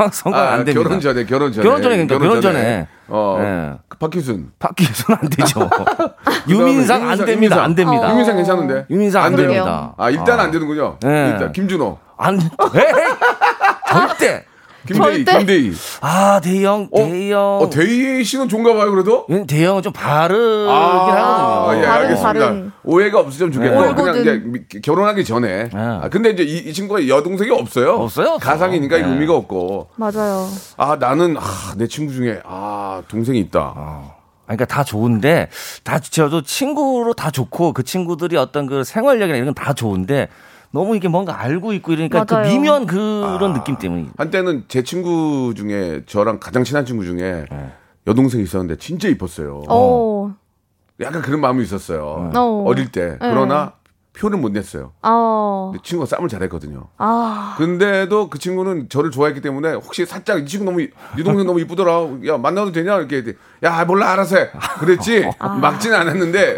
[0.00, 0.82] 박성광 아, 안 됩니다.
[0.82, 1.62] 결혼 전에, 결혼 전에.
[1.62, 2.88] 결혼 전에, 그러니까 결혼 전에.
[3.08, 3.74] 어, 네.
[3.88, 4.52] 그 박희순.
[4.58, 5.68] 박기순 안 되죠.
[6.48, 7.32] 유민상 안 됩니다.
[7.32, 7.60] 유민상.
[7.60, 8.06] 안 됩니다.
[8.06, 8.10] 어.
[8.12, 8.86] 유민상 괜찮은데?
[8.88, 9.36] 유민상 안 안?
[9.36, 9.94] 됩니다.
[9.98, 10.96] 아, 일단 안 되는군요.
[11.02, 11.30] 네.
[11.32, 11.98] 일단 김준호.
[12.16, 12.48] 안 돼.
[13.90, 14.44] 절대.
[14.86, 15.38] 김대희, 절대.
[15.38, 15.72] 김대희.
[16.00, 16.96] 아 대형 어?
[16.96, 17.58] 대형.
[17.62, 19.26] 어, 대희 씨는 좋은가 봐요, 그래도?
[19.30, 21.82] 얘는 대형은 좀 바르긴 아, 하거든요.
[21.82, 22.32] 예, 다른, 알겠습니다.
[22.32, 22.72] 다른.
[22.84, 23.94] 오해가 없으면 좋겠고 네.
[23.94, 24.16] 그냥.
[24.20, 25.68] 이제 미- 결혼하기 전에.
[25.74, 27.90] 아, 근데 이제 이, 이 친구가 여동생이 없어요.
[27.92, 28.46] 없어요, 없어.
[28.50, 29.04] 가상이니까 네.
[29.06, 29.88] 의미가 없고.
[29.96, 30.48] 맞아요.
[30.76, 31.42] 아 나는 아,
[31.76, 33.74] 내 친구 중에 아 동생이 있다.
[33.76, 34.10] 아,
[34.46, 35.48] 그러니까 다 좋은데
[35.84, 40.28] 다 저도 친구로 다 좋고 그 친구들이 어떤 그 생활력이나 이런 건 다 좋은데
[40.72, 42.48] 너무 이게 뭔가 알고 있고 이러니까 그 맞아요.
[42.48, 47.72] 미묘한 그런 느낌 때문에 한때는 제 친구 중에 저랑 가장 친한 친구 중에 네.
[48.06, 49.62] 여동생이 있었는데 진짜 이뻤어요.
[49.68, 50.34] 어.
[51.00, 52.30] 약간 그런 마음이 있었어요.
[52.34, 52.64] 어.
[52.66, 53.16] 어릴 때.
[53.18, 53.72] 그러나
[54.20, 54.92] 표를 못 냈어요.
[55.02, 55.70] 어.
[55.72, 56.88] 근데 친구가 싸움을 잘했거든요.
[56.98, 57.54] 아.
[57.56, 61.58] 근데도 그 친구는 저를 좋아했기 때문에 혹시 살짝 이 친구 너무 이- 네 동생 너무
[61.60, 61.92] 이쁘더라.
[62.26, 64.50] 야 만나도 되냐 이렇게 야 몰라 알아서 해.
[64.78, 65.48] 그랬지 아.
[65.54, 66.54] 막지는 않았는데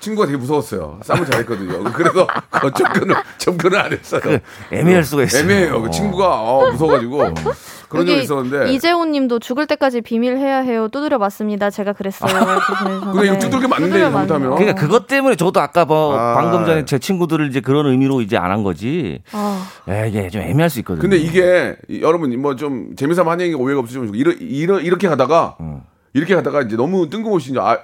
[0.00, 1.00] 친구가 되게 무서웠어요.
[1.02, 1.84] 싸움을 잘했거든요.
[1.94, 4.20] 그래서 그 접근을 접근을 안 했어요.
[4.70, 5.42] 애매할 수가 있어요.
[5.42, 5.80] 애매해요.
[5.80, 7.24] 그 친구가 어, 무서워가지고
[7.90, 8.72] 그런 적이 여기 있었는데.
[8.72, 10.88] 이재호님도 죽을 때까지 비밀 해야 해요.
[10.88, 11.68] 두드려 맞습니다.
[11.70, 12.30] 제가 그랬어요.
[13.12, 14.50] 근데 이거 두들겨 맞는데, 못하면.
[14.54, 16.34] 그러니까 그것 때문에 저도 아까 뭐 아.
[16.34, 19.22] 방금 전에 제 친구들을 이제 그런 의미로 이제 안 한 거지.
[19.32, 21.02] 아, 에, 이게 좀 애매할 수 있거든요.
[21.02, 25.56] 근데 이게 이- 여러분 뭐 좀 재미삼아 한 얘기 오해가 없으시면 이러, 이러, 이렇게 가다가
[25.60, 25.80] 음.
[26.14, 27.78] 이렇게 가다가 이제 너무 뜬금없이 이제, 아,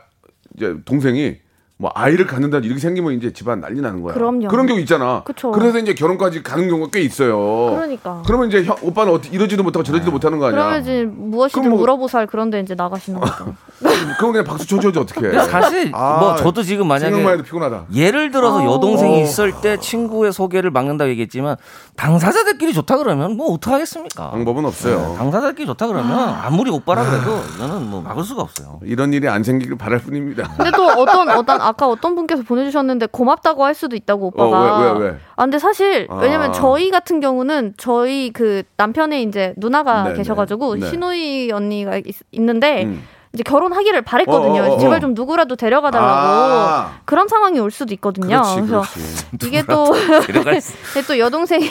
[0.56, 1.36] 이제 동생이
[1.78, 4.14] 뭐 아이를 갖는다 이렇게 생기면 이제 집안 난리 나는 거야.
[4.14, 4.48] 그럼요.
[4.48, 5.22] 런 경우 있잖아.
[5.24, 5.52] 그쵸.
[5.60, 7.36] 래서 이제 결혼까지 가는 경우가 꽤 있어요.
[7.74, 8.22] 그러니까.
[8.24, 10.58] 그러면 이제 형, 오빠는 어떻게 이러지도 못하고 저러지도 못하는 거 아니야.
[10.58, 13.54] 그러면 이제 무엇이든 뭐- 물어보살 그런데 이제 나가시는 거죠.
[14.18, 15.30] 그럼 그냥 박수 쳐줘야지 어떻게.
[15.38, 17.84] 사실 아, 뭐 저도 지금 만약에 생각만 해도 피곤하다.
[17.92, 18.74] 예를 들어서 어.
[18.74, 19.24] 여동생이 어.
[19.24, 21.56] 있을 때 친구의 소개를 막는다고 얘기했지만
[21.96, 24.30] 당사자들끼리 좋다 그러면 뭐 어떡하겠습니까?
[24.30, 25.10] 방법은 없어요.
[25.10, 28.80] 네, 당사자들끼리 좋다 그러면 아무리 오빠라 그래도 이거는 뭐 막을 수가 없어요.
[28.82, 30.54] 이런 일이 안 생기길 바랄 뿐입니다.
[30.56, 34.76] 근데 또 어떤 어떤 아까 어떤 분께서 보내주셨는데 고맙다고 할 수도 있다고 오빠가.
[34.76, 35.18] 어, 왜, 왜, 왜?
[35.34, 36.14] 아 근데 사실 아.
[36.16, 40.88] 왜냐면 저희 같은 경우는 저희 그 남편의 이제 누나가 네, 계셔가지고 네.
[40.88, 43.02] 시누이 언니가 있, 있는데 음.
[43.32, 44.62] 이제 결혼하기를 바랬거든요.
[44.62, 45.00] 어, 어, 어, 제발 어.
[45.00, 47.00] 좀 누구라도 데려가 달라고 아.
[47.04, 48.28] 그런 상황이 올 수도 있거든요.
[48.28, 49.46] 그렇지, 래서 그렇지.
[49.46, 49.92] 이게 또
[51.08, 51.68] 또 여동생의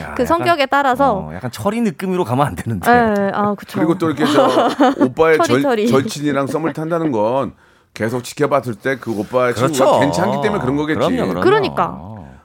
[0.00, 2.90] 야, 그 성격에 따라서 어, 약간 철이 느낌으로 가면 안 되는데.
[2.90, 3.78] 예, 아 그쵸.
[3.78, 5.86] 그리고 또 이렇게 저 오빠의 처리, 절.
[5.86, 7.54] 절친이랑 썸을 탄다는 건
[7.98, 9.72] 계속 지켜봤을 때 그 오빠의 그렇죠.
[9.74, 10.98] 친구가 괜찮기 때문에 그런 거겠지.
[10.98, 11.40] 그럼요, 그럼요.
[11.40, 11.98] 그러니까.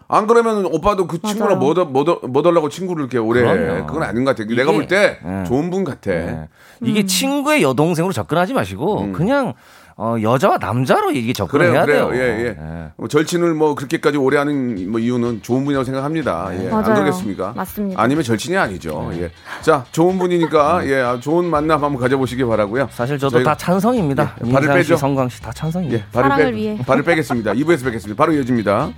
[0.09, 1.89] 안 그러면 오빠도 그 친구랑 뭐, 맞아요.
[1.89, 3.57] 뭐, 뭐, 뭐 달라고 친구를 이렇게 오래 해.
[3.57, 3.87] 그럼요.
[3.87, 4.47] 그건 아닌 것 같아.
[4.47, 5.43] 내가 볼때 예.
[5.45, 6.11] 좋은 분 같아.
[6.11, 6.49] 네.
[6.81, 9.13] 이게 친구의 여동생으로 접근하지 마시고 음.
[9.13, 9.53] 그냥
[9.95, 12.09] 어, 여자와 남자로 이게 접근을 그래요, 해야 그래요.
[12.09, 12.19] 돼요.
[12.23, 12.57] 예, 예.
[12.97, 16.49] 뭐 절친을 뭐 그렇게까지 오래 하는 뭐 이유는 좋은 분이라고 생각합니다.
[16.53, 16.65] 예.
[16.69, 16.95] 안 맞아요.
[16.95, 17.53] 그러겠습니까?
[17.55, 18.01] 맞습니다.
[18.01, 19.11] 아니면 절친이 아니죠.
[19.13, 19.29] 예.
[19.61, 22.87] 자, 좋은 분이니까 예, 아, 좋은 만남 한번 가져보시기 바라고요.
[22.91, 24.35] 사실 저도 저희가- 다 찬성입니다.
[24.45, 24.95] 예, 발을 민상 빼죠.
[24.95, 25.93] 씨, 성광 씨 다 찬성이에요.
[25.93, 26.77] 예, 발을, 사랑을 빼, 위해.
[26.85, 27.53] 발을 빼겠습니다.
[27.53, 28.15] 2부에서 뵙겠습니다.
[28.17, 28.91] 바로 이어집니다.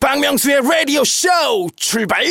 [0.00, 1.28] 박명수의 라디오 쇼
[1.76, 2.22] 출발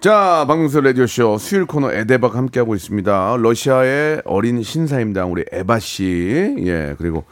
[0.00, 3.36] 자, 박명수 라디오쇼 수요일 코너 에데박 함께하고 있습니다.
[3.38, 7.24] 러시아의 어린 신사임당 우리 에바 씨, 예, 그리고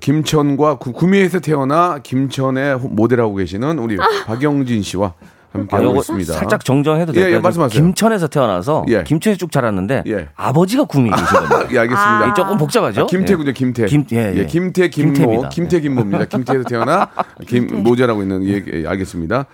[0.00, 6.34] 김천과 구, 구미에서 태어나 김천의 호- 모델하고 계시는 우리 박영진 씨와 아, 함께하고 요거 있습니다.
[6.34, 7.40] 살짝 정정해도 예, 예, 될까요?
[7.40, 7.82] 말씀하세요.
[7.82, 9.02] 김천에서 태어나서 예.
[9.04, 10.28] 김천에 쭉 자랐는데 예.
[10.36, 11.68] 아버지가 구미 계시거든요.
[11.72, 11.96] 예, 알겠습니다.
[12.26, 12.34] 아.
[12.34, 13.04] 조금 복잡하죠?
[13.04, 13.86] 아, 김태군요, 김태.
[13.86, 14.44] 김- 예, 예.
[14.44, 15.48] 김태, 김모, 김태입니다.
[15.48, 16.24] 김태, 김모입니다.
[16.26, 17.08] 김태에서 태어나
[17.48, 19.46] 김 모자라고 있는 예, 예, 알겠습니다.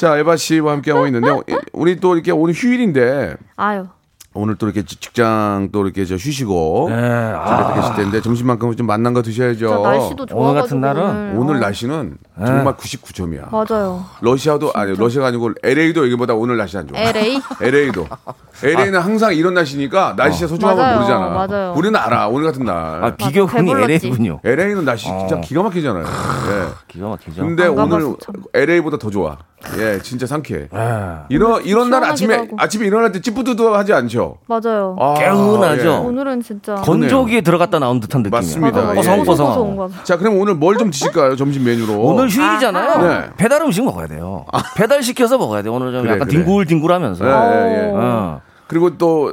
[0.00, 1.42] 자, 에바 씨와 함께하고 있는데 어,
[1.74, 3.86] 우리 또 이렇게 오늘 휴일인데 아유
[4.40, 9.12] 오늘 또 이렇게 직장 또 이렇게 저 쉬시고 네, 아, 계실 텐데 점심만큼은 좀 만난
[9.12, 9.58] 거 드셔야죠.
[9.68, 13.50] 진짜 날씨도 좋아가지고 오늘 같은 날은 오늘 어, 날씨는 정말 99점이야.
[13.50, 14.04] 맞아요.
[14.22, 16.98] 러시아도 아니 러시아가 아니고 LA도 여기보다 오늘 날씨 안 좋아.
[16.98, 18.06] LA LA도
[18.64, 21.28] LA는 항상 이런 날씨니까 날씨의 소중함을 맞아요, 모르잖아.
[21.46, 21.74] 맞아요.
[21.76, 22.28] 우리는 알아.
[22.28, 23.04] 오늘 같은 날.
[23.04, 23.70] 아, 비교군이.
[23.72, 24.40] LA군요.
[24.44, 25.40] LA는 날씨 진짜 어.
[25.40, 26.04] 기가 막히잖아요.
[26.04, 26.66] 예.
[26.88, 27.42] 기가 막히죠.
[27.42, 28.34] 근데 안 오늘 참.
[28.54, 29.36] LA보다 더 좋아.
[29.78, 30.68] 예, 진짜 상쾌해.
[30.72, 31.16] 예.
[31.28, 32.56] 이런 이런 날 아침에 하고.
[32.58, 34.29] 아침에 일어날 때 찌뿌드드하지 않죠.
[34.46, 34.96] 맞아요.
[34.98, 35.88] 아, 개운하죠.
[35.88, 35.96] 예.
[35.96, 38.40] 오늘은 진짜 건조기에 들어갔다 나온 듯한 느낌이에요.
[38.40, 38.90] 맞습니다.
[38.90, 38.94] 예.
[38.96, 39.76] 고소고소한 뽀송뽀송하고.
[39.76, 40.04] 거.
[40.04, 41.36] 자, 그럼 오늘 뭘 좀 드실까요?
[41.36, 41.94] 점심 메뉴로.
[42.00, 42.90] 오늘 휴일이잖아요.
[42.90, 43.02] 아하.
[43.20, 43.26] 네.
[43.36, 44.46] 배달 음식 먹어야 돼요.
[44.76, 45.74] 배달 시켜서 먹어야 돼요.
[45.74, 46.38] 오늘 좀 그래, 약간 그래.
[46.38, 47.24] 뒹굴뒹굴하면서.
[47.26, 47.92] 예, 예, 예.
[47.94, 48.40] 어.
[48.66, 49.32] 그리고 또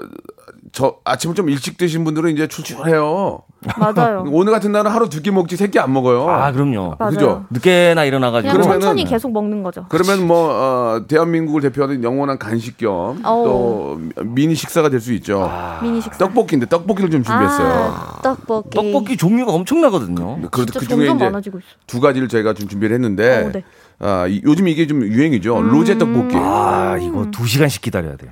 [0.73, 3.39] 저 아침을 좀 일찍 드신 분들은 이제 출출해요.
[3.77, 4.25] 맞아요.
[4.31, 6.27] 오늘 같은 날은 하루 두 끼 먹지 세 끼 안 먹어요.
[6.29, 6.95] 아, 그럼요.
[6.97, 7.11] 맞아요.
[7.11, 7.45] 그죠?
[7.49, 8.51] 늦게나 일어나가지고.
[8.53, 9.85] 그냥 그러면은- 천천히 계속 먹는 거죠.
[9.89, 15.49] 그러면 뭐 어, 대한민국을 대표하는 영원한 간식 겸 또 미니 식사가 될 수 있죠.
[15.81, 16.17] 미니 식사.
[16.17, 17.67] 떡볶이인데 떡볶이를 좀 준비했어요.
[17.67, 18.69] 아, 떡볶이.
[18.75, 20.39] 떡볶이 종류가 엄청나거든요.
[20.51, 21.67] 그, 진짜 그 중에 점점 이제 많아지고 있어.
[21.87, 23.63] 두 가지를 저희가 좀 준비를 했는데 어, 네.
[23.99, 25.57] 아, 이- 요즘 이게 좀 유행이죠.
[25.57, 25.69] 음.
[25.71, 26.35] 로제 떡볶이.
[26.35, 28.29] 아, 아, 이거 두 시간씩 기다려야 돼요.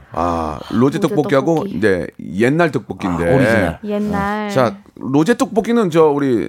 [0.69, 1.75] 로제 로제 떡볶이하고 떡볶이.
[1.77, 3.23] 이제 옛날 떡볶이인데.
[3.31, 3.79] 아, 오리지널.
[3.83, 4.49] 옛날.
[4.51, 6.47] 자, 로제 떡볶이는 저 우리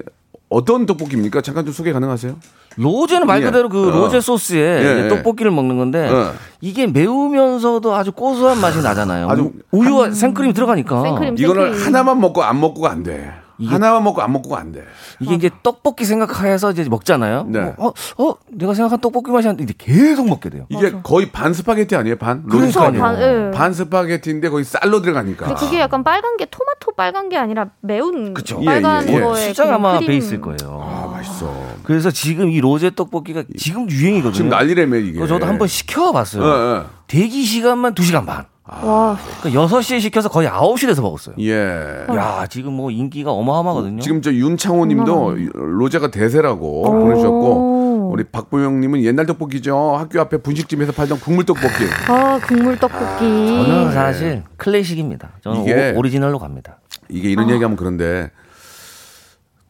[0.49, 1.41] 어떤 떡볶이입니까?
[1.41, 2.37] 잠깐 좀 소개 가능하세요?
[2.77, 3.45] 로제는 말 예.
[3.47, 3.91] 그대로 그 어.
[3.91, 5.09] 로제 소스에 예, 예.
[5.09, 6.33] 떡볶이를 먹는 건데 어.
[6.61, 9.29] 이게 매우면서도 아주 고소한 맛이 나잖아요.
[9.31, 11.37] 아주 우유와 생크림이 들어가니까 생크림.
[11.39, 11.87] 이거는 생크림.
[11.87, 13.33] 하나만 먹고 안 먹고가 안 돼.
[13.65, 14.85] 하나만 먹고 안 먹고가 안 돼.
[15.21, 17.45] 이게 이제 떡볶이 생각해서 이제 먹잖아요.
[17.49, 17.75] 네.
[17.79, 20.67] 어, 어, 내가 생각한 떡볶이 맛이 나는데 이제 계속 먹게 돼요.
[20.69, 21.03] 이게 맞아.
[21.03, 22.17] 거의 반 스파게티 아니에요?
[22.17, 22.45] 반?
[22.51, 22.99] 스파게티.
[22.99, 23.51] 반, 예.
[23.55, 25.47] 반 스파게티인데 거기 쌀로 들어가니까.
[25.47, 28.61] 근데 그게 약간 빨간 게 토마토 빨간 게 아니라 매운 그쵸.
[28.65, 29.21] 빨간 예, 예, 예.
[29.21, 30.09] 거에 수장 아마 크림.
[30.09, 30.59] 베이스일 거예요.
[30.83, 31.51] 아, 맛있어.
[31.85, 34.33] 그래서 지금 이 로제 떡볶이가 지금 유행이거든요.
[34.33, 35.27] 지금 난리라며 이게.
[35.27, 36.45] 저도 한번 시켜봤어요.
[36.45, 36.83] 예, 예.
[37.07, 38.45] 대기 시간만 2시간 반.
[38.69, 41.37] 와, 그러니까 6시에 시켜서 거의 9시 돼서 먹었어요.
[41.39, 42.07] 예.
[42.11, 44.01] 야, 지금 뭐 인기가 어마어마하거든요.
[44.03, 49.95] 지금 저 윤창호 님도 로제가 대세라고 보내주셨고 우리 박보영 님은 옛날 떡볶이죠.
[49.97, 51.85] 학교 앞에 분식집에서 팔던 국물 떡볶이.
[52.09, 53.21] 아 국물 떡볶이.
[53.25, 55.31] 저는 사실 클래식입니다.
[55.43, 56.79] 저는 이게- 오, 리지널로 갑니다.
[57.09, 58.31] 이게 이런 얘기하면 그런데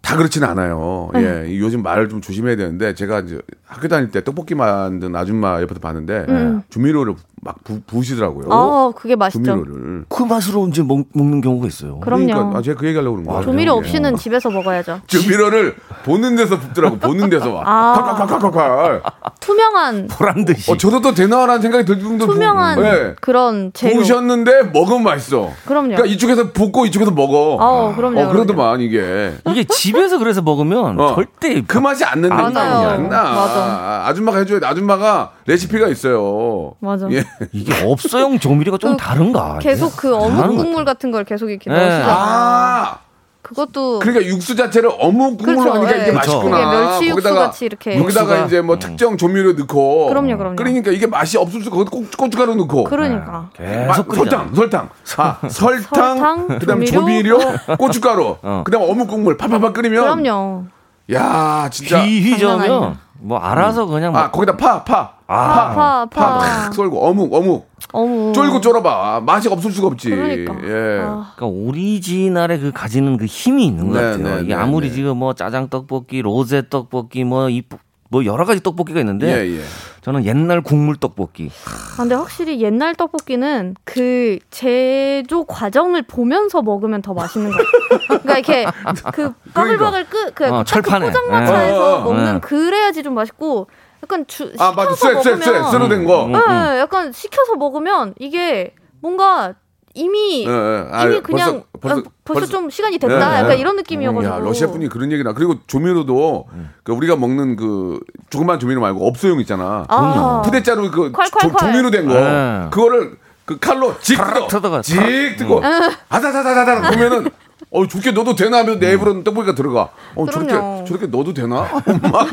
[0.01, 1.11] 다 그렇지는 않아요.
[1.17, 5.61] 예, 이 요즘 말을 좀 조심해야 되는데 제가 이제 학교 다닐 때 떡볶이 만든 아줌마
[5.61, 6.27] 옆에서 봤는데
[6.71, 7.15] 조미료를
[7.47, 8.49] 막 부, 부으시더라고요.
[8.51, 9.45] 아 그게 맛있죠.
[9.45, 10.05] 조미료를.
[10.09, 12.01] 그 맛으로 언제 먹, 는 경우가 있어요.
[12.01, 12.27] 그럼요.
[12.27, 13.43] 그러니까 아, 제가 그 얘기하려고 그런 거예요.
[13.43, 15.01] 조미료 없이는 집에서 먹어야죠.
[15.07, 16.99] 조미료를 보는 데서 붓더라고.
[16.99, 17.63] 보는 데서 와.
[17.65, 18.27] 아.
[18.27, 19.03] 콸콸콸콸콸.
[19.41, 20.73] 투명한 보란 듯이.
[20.73, 23.15] 어, 저도 또 되나라는 생각이 들 정도로 투명한 부, 예.
[23.21, 23.95] 그런 재료.
[23.95, 25.51] 부으셨는데 먹으면 맛있어.
[25.65, 25.89] 그럼요.
[25.95, 27.57] 그러니까 이쪽에서 붓고 이쪽에서 먹어.
[27.61, 29.33] 어, 그럼요, 어, 그러더만 이게.
[29.49, 31.15] 이게 집에서 그래서 먹으면 어.
[31.15, 32.91] 절대 그 맛이 안 난다.
[32.91, 33.23] 안 나.
[33.23, 34.03] 맞아.
[34.07, 34.67] 아줌마가 해줘야 돼.
[34.67, 36.75] 아줌마가 레시피가 있어요.
[36.81, 37.07] 맞아.
[37.13, 37.23] 예.
[37.53, 39.59] 이게 업소용 조미료가 좀그 다른가?
[39.61, 41.77] 계속 그 어묵 것 국물 같은 걸 계속 이렇게 네.
[41.77, 42.07] 넣으시잖아요.
[42.09, 42.99] 아.
[43.43, 45.79] 그것도 그러니까 육수 자체를 어묵 국물로 그렇죠.
[45.87, 46.13] 하니까 이게 예.
[46.13, 46.57] 맛있구나.
[46.57, 47.97] 그게 멸치 육수 거기다가- 같이 이렇게.
[47.97, 50.09] 거기다가 육수가- 이제 뭐 특정 조미료 넣고.
[50.09, 50.57] 그럼요, 그럼요.
[50.57, 52.85] 그러니까 이게 맛이 없을 수가 없고 고춧- 고춧가루 넣고.
[52.85, 53.49] 그러니까.
[53.57, 54.49] 마- 계속 끓이잖아.
[54.53, 55.27] 설탕, 설탕.
[55.45, 55.81] 아, 설탕,
[56.19, 57.39] 설탕, 그다음 조미료.
[57.39, 57.39] 조미료,
[57.79, 58.63] 고춧가루, 어.
[58.65, 60.65] 그다음 어묵 국물 팍팍팍 끓이면 그럼요.
[61.13, 62.99] 야, 진짜 아니다.
[63.21, 65.13] 뭐 알아서 그냥 아, 뭐 거기다 파, 파.
[65.29, 67.69] 아, 파, 썰고 어묵, 어묵.
[67.93, 68.35] 어묵.
[68.35, 69.23] 쫄고 쫄아봐.
[69.27, 70.11] 맛이 없을 수가 없지.
[70.11, 70.55] 그러니까.
[70.65, 71.01] 예.
[71.03, 74.37] 아, 그러니까 오리지널의 그 가지는 그 힘이 있는 것 네, 같아요.
[74.37, 74.95] 네, 이게 네, 아무리 네.
[74.95, 77.63] 지금 뭐 짜장 떡볶이, 로제 떡볶이, 뭐 이
[78.09, 79.61] 뭐 여러 가지 떡볶이가 있는데 예, 예.
[80.07, 81.51] 저는 옛날 국물 떡볶이.
[81.67, 88.21] 아, 근데 확실히 옛날 떡볶이는 그 제조 과정을 보면서 먹으면 더 맛있는 거 같아요.
[88.23, 88.67] 그러니까 이렇게
[89.13, 91.07] 그 바글바글 끄, 그 어, 딱 철판에.
[91.07, 92.39] 그 포장마차에서 어, 먹는 예.
[92.39, 93.67] 그래야지 좀 맛있고
[94.01, 94.95] 약간 주, 아, 맞아.
[94.95, 95.51] 시켜서 쇠, 쇠, 쇠.
[95.51, 96.27] 먹으면 쇠로 된 거.
[96.27, 96.35] 음.
[96.35, 99.55] 예, 약간 시켜서 먹으면 이게 뭔가
[99.97, 100.87] 이미 예, 예.
[100.93, 103.41] 아, 이미 그냥 벌써- 벌써- 아, 벌써, 벌써- 좀 시간이 됐다 예, 예.
[103.45, 105.33] 약간 이런 느낌이어가지고 야, 러시아 분이 그런 얘기나.
[105.33, 106.49] 그리고 조미료도
[106.85, 107.99] 그 우리가 먹는 그
[108.31, 109.85] 조그만 조미료 말고 업소용 있잖아.
[109.89, 111.13] 아, 푸대자루 그.
[111.41, 112.15] 조, 조미료 된 거.
[112.15, 112.67] 네.
[112.71, 114.81] 그거를 그 칼로 직 뜯어.
[114.83, 114.97] 직
[115.39, 115.63] 뜯고.
[116.09, 117.31] 아다다다다다 보면은
[117.71, 119.91] 어 저렇게 넣어도 되나 하면 내 입으로는 떡볶이가 들어가.
[120.15, 120.85] 어 저렇게 그럼요.
[120.85, 121.63] 저렇게 넣어도 되나?
[122.03, 122.29] 막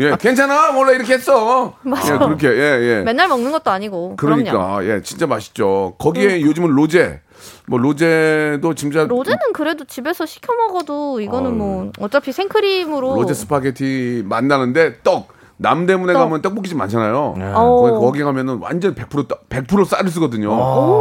[0.00, 0.76] 예, 괜찮아.
[0.76, 1.74] 원래 이렇게 했어.
[1.82, 2.14] 맞아.
[2.14, 2.48] 예, 그렇게.
[2.48, 3.02] 예, 예.
[3.02, 4.16] 맨날 먹는 것도 아니고.
[4.16, 5.94] 그러니까 예, 진짜 맛있죠.
[5.98, 7.20] 거기에 요즘은 로제.
[7.66, 15.00] 뭐 로제도 진짜 로제는 그래도 집에서 시켜 먹어도 이거는 뭐 어차피 생크림으로 로제 스파게티 만나는데
[15.04, 15.28] 떡
[15.60, 16.18] 남대문에 떡.
[16.20, 17.34] 가면 떡볶이집 많잖아요.
[17.36, 17.80] 어.
[17.82, 20.50] 거기, 거기 가면은 완전 100% 떡, 100% 쌀을 쓰거든요.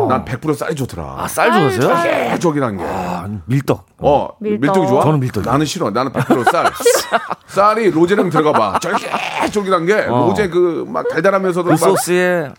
[0.07, 1.15] 난100% 쌀이 좋더라.
[1.19, 1.95] 아, 쌀 좋으세요?
[1.95, 2.29] 쌀.
[2.31, 2.83] 깨적이란 게.
[2.83, 3.85] 아, 밀떡.
[3.99, 4.61] 어, 밀떡.
[4.61, 5.03] 밀떡이 좋아?
[5.03, 5.51] 저는 밀떡이요.
[5.51, 5.91] 나는 싫어.
[5.91, 6.65] 나는 100% 쌀.
[7.47, 8.79] 쌀이 로제랑 들어가 봐.
[8.79, 10.27] 쫄깃쫄깃한 게 어.
[10.27, 12.49] 로제 그 막 달달하면서도 그 막 소스에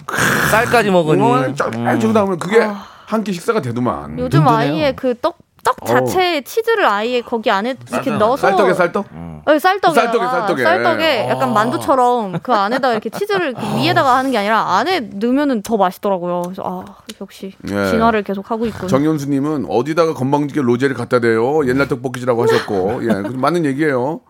[0.51, 1.21] 쌀까지 먹으니.
[1.23, 2.61] 어, 쫄깃쫄깃 하면 그게
[3.07, 4.19] 한 끼 식사가 되더만.
[4.19, 4.47] 요즘.
[4.47, 5.37] 아예 그떡
[5.69, 9.07] 떡 자체에 치즈를 아예 거기 안에 이렇게 넣어서 쌀떡에 쌀떡?
[9.47, 10.63] 네, 쌀떡에 쌀떡에, 쌀떡에.
[10.63, 15.77] 쌀떡에 약간 만두처럼 그 안에다가 이렇게 치즈를 이렇게 위에다가 하는 게 아니라 안에 넣으면은 더
[15.77, 16.43] 맛있더라고요.
[16.45, 16.85] 그래서 아
[17.21, 17.87] 역시 예.
[17.91, 18.89] 진화를 계속 하고 있군.
[18.89, 21.67] 정현수님은 어디다가 건방지게 로제를 갖다 대요.
[21.67, 24.21] 옛날 떡볶이라고 하셨고, 예, 그 맞는 얘기예요.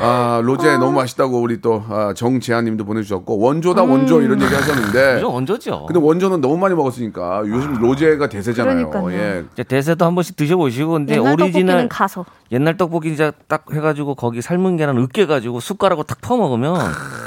[0.00, 3.90] 아 로제 너무 맛있다고 우리 또 아, 정재한님도 보내주셨고 원조다 음.
[3.90, 5.84] 원조 이런 얘기 하셨는데, 원조죠.
[5.86, 8.90] 근데 원조는 너무 많이 먹었으니까 요즘 로제가 대세잖아요.
[8.90, 9.18] 그러니까요.
[9.58, 9.62] 예.
[9.62, 14.14] 대세도 한 번씩 드셔보 시고 근데 옛날 오리지널 떡볶이는 가서 옛날 떡볶이 이제 딱 해가지고
[14.14, 16.76] 거기 삶은 계란 으깨가지고 숟가락으로 탁 퍼먹으면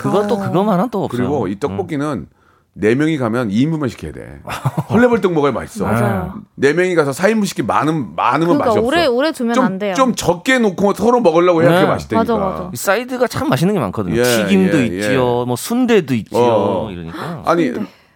[0.02, 1.18] 그것도 그거만은 또 없어요.
[1.22, 2.28] 그리고 이 떡볶이는
[2.74, 4.40] 네 명이 가면 2인분만 시켜야 돼.
[4.90, 5.86] 헐레벌떡 먹어야 맛있어.
[5.86, 6.36] 맞아요.
[6.56, 8.88] 네 명이 가서 4인분 시키 많으면 많으면 그러니까 맛이 없어.
[8.88, 9.94] 오래 오래 두면 좀, 안 돼요.
[9.96, 11.76] 좀 적게 놓고 서로 먹으려고 해야 네.
[11.78, 12.38] 그게 맛있다니까.
[12.38, 12.70] 맞아, 맞아.
[12.72, 14.18] 이 사이드가 참 맛있는 게 많거든요.
[14.18, 16.92] 예, 튀김도 예, 있지요, 뭐 순대도 있지요, 어.
[16.92, 17.44] 이러니까.
[17.46, 17.74] 아니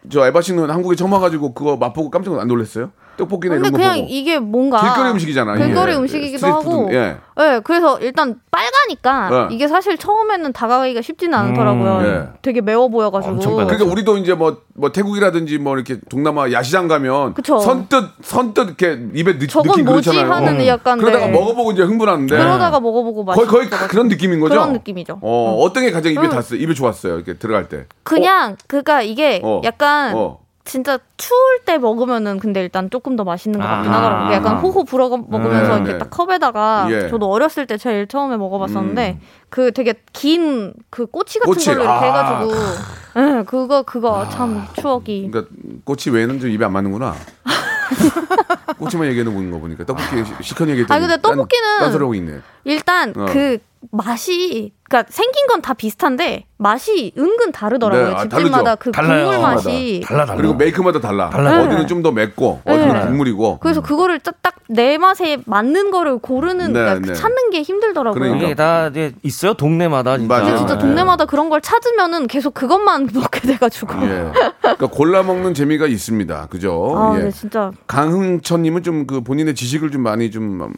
[0.10, 2.92] 저 에바 씨는 한국에 처음 와가지고 그거 맛보고 깜짝 안 놀랐어요?
[3.18, 4.08] 떡볶이나 근데 이런 거 그냥 보고.
[4.10, 5.56] 이게 뭔가 길거리 음식이잖아.
[5.56, 6.90] 길거리 음식이기도 street 하고.
[6.92, 7.18] 예.
[7.40, 9.56] 예, 그래서 일단 빨가니까 네.
[9.56, 11.98] 이게 사실 처음에는 다가가기가 쉽지는 않더라고요.
[11.98, 12.40] 음, 예.
[12.42, 13.38] 되게 매워 보여가지고.
[13.40, 17.60] 그러니까 우리도 이제 뭐, 뭐 태국이라든지 뭐 이렇게 동남아 야시장 가면 그쵸.
[17.60, 20.32] 선뜻 선뜻 이렇게 입에 넣, 저건 뭐지 그렇잖아요.
[20.32, 21.32] 하는 약간 그러다가 네.
[21.32, 24.56] 먹어보고 이제 흥분하는데 그러다가 먹어보고 맛있 거의 거의 그런 느낌인 거죠.
[24.56, 25.20] 그런 느낌이죠.
[25.22, 26.30] 어, 어떤 게 가장 입에 음.
[26.30, 26.60] 닿았어요?
[26.60, 27.16] 입에 좋았어요.
[27.16, 27.86] 이렇게 들어갈 때.
[28.04, 29.62] 그냥 그니까 이게 어.
[29.64, 30.43] 약간 어.
[30.66, 33.98] 진짜 추울 때 먹으면은 근데 일단 조금 더 맛있는 것 같긴 아.
[33.98, 34.34] 하더라고요.
[34.34, 35.98] 약간 호호 불어 먹으면서 네, 이렇게 네.
[35.98, 36.96] 딱 컵에다가 예.
[37.02, 37.10] 음.
[37.10, 41.66] 저도 어렸을 때 제일 처음에 먹어봤었는데 그 되게 긴 그 꼬치 같은 꼬치.
[41.70, 42.06] 걸로 이렇게 아.
[42.06, 42.54] 해가지고
[43.40, 47.14] 예, 그거 그거 참 추억이 그러니까 꼬치 외에는 좀 입에 안 맞는구나.
[48.80, 52.44] 꼬치만 얘기하는 거 보니까 떡볶이 시- 시큰 얘기했더니 아, 근데 떡볶이는 딴, 딴.
[52.64, 53.26] 일단 어.
[53.32, 53.58] 그
[53.92, 58.08] 맛이 그러니까 생긴 건 다 비슷한데 맛이 은근 다르더라고요.
[58.10, 58.76] 네, 아, 집집마다.
[58.76, 59.26] 그 달라요.
[59.28, 60.38] 국물 맛이 달라 달라.
[60.38, 61.30] 그리고 메이크마다 달라.
[61.30, 61.64] 달라요.
[61.64, 63.06] 어디는 좀 더 맵고 어디는 네.
[63.06, 63.60] 국물이고.
[63.60, 64.36] 그래서 그거를 딱
[64.70, 67.14] 내 맛에 맞는 거를 고르는 네, 그러니까 네.
[67.14, 68.18] 찾는 게 힘들더라고요.
[68.20, 68.46] 그러니까.
[68.46, 70.34] 이게 다 이제 있어요 동네마다 진짜.
[70.34, 70.46] 맞아요.
[70.46, 70.80] 근데 진짜 네.
[70.80, 73.94] 동네마다 그런 걸 찾으면은 계속 그것만 먹게 돼가지고.
[74.06, 74.32] 예.
[74.62, 76.48] 그러니까 골라 먹는 재미가 있습니다.
[76.48, 76.96] 그죠?
[76.98, 77.24] 아, 예.
[77.26, 77.72] 네, 진짜.
[77.88, 80.74] 강흥천님은 좀 그 본인의 지식을 좀 많이 좀 음,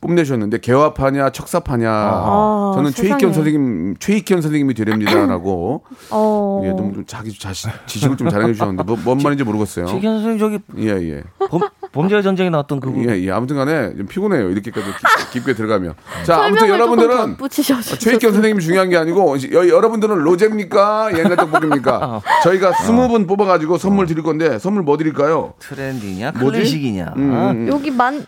[0.00, 1.90] 뽐내셨는데 개화파냐 척사파냐.
[1.90, 2.37] 아,
[2.74, 3.18] 저는 세상에.
[3.18, 5.82] 최익현 선생님 최익현 선생님이 되렵니다라고.
[6.10, 6.62] 어.
[6.64, 9.86] 예, 너무 좀 자기 자신 지식을 좀 자랑해 주셨는데 뭐, 뭔 말인지 모르겠어요.
[9.86, 11.22] 최기현 선생님 저기 예, 예.
[11.50, 11.60] 범,
[11.92, 12.98] 범죄의 전쟁에 나왔던 그거.
[13.08, 13.30] 예, 예.
[13.30, 14.50] 아무튼간에 좀 피곤해요.
[14.50, 15.94] 이렇게까지 깊- 깊게 들어가면.
[16.24, 17.96] 자, 아무튼 여러분들은 덧붙이셔서.
[17.96, 21.10] 최익현 선생님이 중요한 게 아니고 여, 여러분들은 로제입니까?
[21.18, 22.20] 옛날 떡볶이입니까?
[22.44, 25.54] 저희가 스무 분 뽑아가지고 선물 드릴 건데 선물 뭐 드릴까요?
[25.58, 26.58] 트렌디냐 뭐지?
[26.58, 27.14] 클래식이냐.
[27.16, 28.24] 음, 여기 만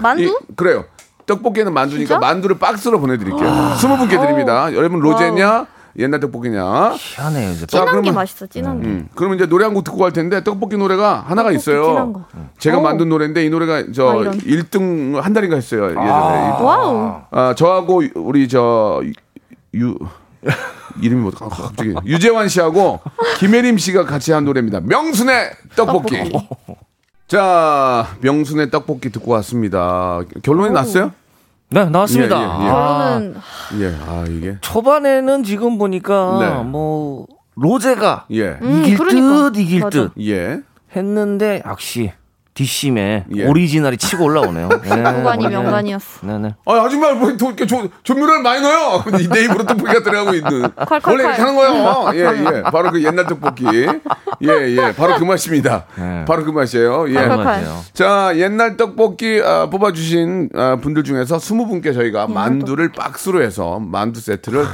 [0.00, 0.22] 만두?
[0.24, 0.84] 이, 그래요.
[1.26, 2.18] 떡볶이는 만두니까 진짜?
[2.18, 3.74] 만두를 박스로 보내드릴게요.
[3.80, 4.72] 스무 분께 드립니다.
[4.74, 5.66] 여러분 로제냐?
[5.98, 6.92] 옛날 떡볶이냐?
[6.94, 7.60] 희한해요 이제.
[7.60, 8.46] 자, 진한 게 그러면- 맛있어.
[8.46, 8.86] 진한 게.
[8.86, 11.84] 음, 그러면 이제 노래 한 곡 듣고 갈 텐데 떡볶이 노래가 하나가 떡볶이 있어요.
[11.86, 12.24] 진한 거.
[12.58, 12.82] 제가 오.
[12.82, 14.38] 만든 노래인데 이 노래가 아, 저 이런.
[14.38, 15.86] 1등 한 달인가 했어요.
[15.90, 16.00] 예전에.
[16.04, 17.20] wow.
[17.30, 19.00] 아, 저하고 우리 저
[19.74, 19.94] 유
[21.02, 21.30] 이름이?
[21.40, 23.00] 아, 갑자기 유재환 씨하고
[23.38, 24.80] 김혜림 씨가 같이 한 노래입니다.
[24.80, 26.30] 명순의 떡볶이.
[27.26, 30.20] 자, 명순의 떡볶이 듣고 왔습니다.
[30.42, 31.12] 결론이 났어요?
[31.68, 32.36] 네 나왔습니다.
[32.38, 32.70] 예, 예, 예.
[32.70, 33.34] 결론은
[33.80, 36.62] 예, 아 이게 초반에는 지금 보니까 네.
[36.62, 39.50] 뭐 로제가 예, 음, 이길 그러니까.
[39.50, 39.90] 듯 이길 맞아.
[39.90, 40.60] 듯 예.
[40.94, 42.12] 했는데 역시
[42.56, 43.46] 뒷심에 예.
[43.46, 44.68] 오리지널이 치고 올라오네요.
[44.82, 45.62] 네, 명관이 오리지널.
[45.64, 46.26] 명관이었어.
[46.26, 46.54] 네네.
[46.64, 49.04] 아, 하지마, 뭐, 도, 이렇게 조, 조미료를 많이 넣어요.
[49.30, 50.62] 내 입으로 떡볶이가 들어가고 있는.
[50.62, 51.08] 콸콸콸.
[51.08, 52.10] 원래 이렇게 하는 거예요.
[52.14, 52.62] 예, 예.
[52.62, 53.66] 바로 그 옛날 떡볶이.
[53.66, 54.92] 예, 예.
[54.96, 55.84] 바로 그 맛입니다.
[55.96, 56.24] 네.
[56.26, 57.10] 바로 그 맛이에요.
[57.10, 57.28] 예.
[57.92, 64.64] 자, 옛날 떡볶이 아, 뽑아주신 아, 분들 중에서 20분께 저희가 만두를 박스로 해서 만두 세트를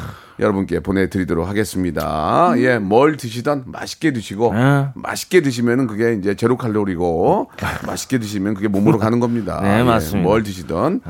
[0.42, 2.52] 여러분께 보내드리도록 하겠습니다.
[2.58, 4.86] 예, 뭘 드시던 맛있게 드시고, 네.
[4.94, 7.50] 맛있게 드시면은 그게 이제 제로 칼로리고,
[7.86, 9.60] 맛있게 드시면 그게 몸으로 가는 겁니다.
[9.62, 10.28] 네, 예, 맞습니다.
[10.28, 11.00] 뭘 드시던.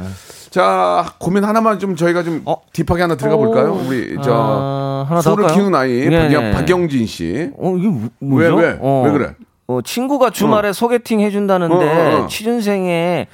[0.51, 2.57] 자, 고민 하나만 좀 저희가 좀 어?
[2.73, 3.73] 딥하게 하나 들어가 볼까요?
[3.87, 5.47] 우리 저 아, 소를?
[5.49, 6.51] 키우는 아이 네, 박영, 네.
[6.53, 7.51] 박영진 씨.
[7.59, 7.88] 어 이게
[8.21, 8.49] 뭐- 왜?
[8.49, 8.77] 왜?
[8.81, 9.03] 어.
[9.07, 9.35] 왜 그래?
[9.68, 12.27] 어, 친구가 주말에 소개팅 해준다는데 어, 어, 어.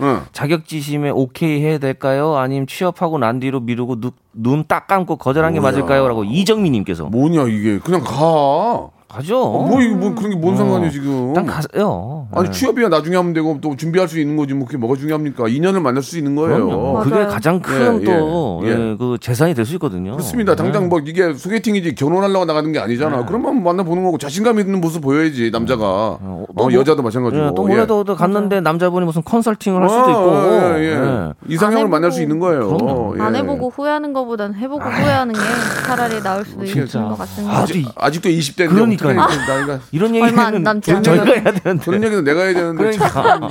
[0.01, 0.21] 응.
[0.33, 2.37] 자격지심에 오케이 해야 될까요?
[2.37, 3.97] 아니면 취업하고 난 뒤로 미루고
[4.35, 5.73] 눈 딱 감고 거절한 게 뭐야.
[5.73, 6.07] 맞을까요?
[6.07, 8.91] 라고 이정민님께서 뭐냐 이게 그냥 가.
[9.09, 9.40] 가죠.
[9.42, 11.29] 어, 뭐, 이거 뭐 그런 게 뭔 상관이야 지금.
[11.29, 12.29] 일단 가세요.
[12.33, 12.51] 아니 네.
[12.53, 15.49] 취업이야 나중에 하면 되고 또 준비할 수 있는 거지 뭐 그게 뭐가 중요합니까?
[15.49, 17.01] 인연을 만날 수 있는 거예요.
[17.03, 18.73] 그게 가장 큰 예, 또 예, 예.
[18.73, 20.12] 예, 그 재산이 될 수 있거든요.
[20.12, 20.55] 그렇습니다.
[20.55, 23.25] 당장 뭐 이게 소개팅이지 결혼하려고 나가는 게 아니잖아.
[23.25, 25.85] 그러면 만나보는 거고 자신감 있는 모습 보여야지 남자가.
[25.87, 27.42] 어, 또 뭐- 여자도 마찬가지고.
[27.47, 30.79] 예, 또 뭐래도 또 갔는데 남자분이 무슨 컨설팅을 할 수도 어, 있고.
[30.81, 30.90] 예, 예.
[30.92, 31.33] 예.
[31.49, 33.14] 이상형을 안 만날 수 있는 거예요.
[33.18, 33.23] 예.
[33.23, 35.40] 안 해보고 후회하는 것보단 해보고 후회하는 게
[35.87, 36.99] 차라리 나을 수도 진짜.
[36.99, 37.55] 있는 것 같습니다.
[37.57, 39.39] 아, 아직, 아직도 20대인데 그러니까요.
[39.47, 41.03] 나이가 이런 얘기는 남지 않아요.
[41.03, 41.85] 저희가 해야 되는데.
[41.85, 43.49] 그런 얘기는 내가 해야 되는데 그러니까.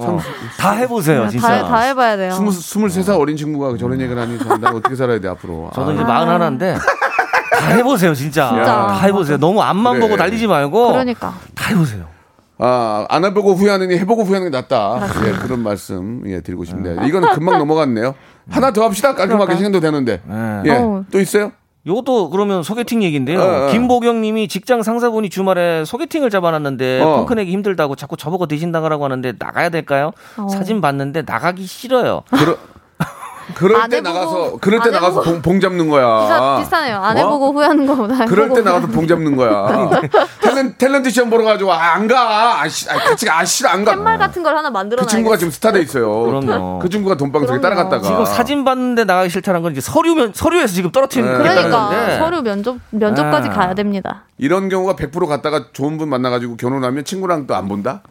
[0.00, 0.20] 어,
[0.58, 1.64] 다 해보세요, 다, 진짜.
[1.64, 2.30] 다 해봐야 돼요.
[2.32, 5.70] 스물 스물세 살 어린 친구가 저런 얘기를 하니 전난 어떻게 살아야 돼 앞으로.
[5.74, 5.94] 저도 아.
[5.94, 6.76] 이제 마흔 하나인데
[7.58, 8.48] 다 해보세요, 진짜.
[8.50, 8.64] 진짜.
[8.64, 9.38] 다 해보세요.
[9.38, 10.02] 너무 앞만 그래.
[10.06, 11.34] 보고 달리지 말고 그러니까.
[11.54, 12.06] 다 해보세요.
[12.60, 15.00] 아, 안 해보고 후회하느니 해보고 후회하는 게 낫다.
[15.26, 17.02] 예, 그런 말씀 예, 드리고 싶네요.
[17.04, 18.14] 이거는 금방 넘어갔네요.
[18.50, 19.14] 하나 더 합시다.
[19.14, 20.20] 깔끔하게 시간도 되는데.
[20.24, 20.62] 네.
[20.66, 21.04] 예, 어.
[21.10, 21.52] 또 있어요?
[21.88, 23.40] 요것도 그러면 소개팅 얘기인데요.
[23.40, 23.72] 어, 어.
[23.72, 27.16] 김보경 님이 직장 상사분이 주말에 소개팅을 잡아놨는데 어.
[27.16, 30.12] 펑크 내기 힘들다고 자꾸 저보고 드신다고 하는데 나가야 될까요?
[30.36, 30.48] 어.
[30.48, 32.22] 사진 봤는데 나가기 싫어요.
[32.30, 32.56] 그러,
[33.54, 35.22] 그럴 안때 나가서 그럴 때안 나가서.
[35.22, 36.56] 봉, 봉 잡는 거야.
[36.58, 36.96] 비슷, 비슷하네요.
[36.98, 37.20] 안 어?
[37.20, 38.24] 해보고 후회하는 거보다.
[38.26, 39.50] 그럴 해보고 때 나가서 봉 잡는 거야.
[40.42, 42.62] 탤런트, 탤런트 시험 보러 가지고 아, 안 가.
[42.62, 43.38] 아, 씨, 아, 같이 가.
[43.40, 43.96] 아, 싫어 안 가.
[43.96, 46.10] 말 같은 걸 하나 만들어 그 친구가 지금 스타 돼 있어요.
[46.22, 46.78] 그럼요.
[46.80, 47.16] 그 친구가
[47.56, 47.60] 그럼요.
[47.60, 51.38] 따라갔다가 지금 사진 봤는데 나가기 싫다는 건 이제 서류 면 서류에서 지금 떨어뜨리는 네.
[51.38, 52.18] 그러니까 건데.
[52.18, 53.52] 서류 면접 면접까지 아.
[53.52, 54.24] 가야 됩니다.
[54.38, 58.02] 이런 경우가 100% 갔다가 좋은 분 만나가지고 결혼하면 친구랑 또 안 본다?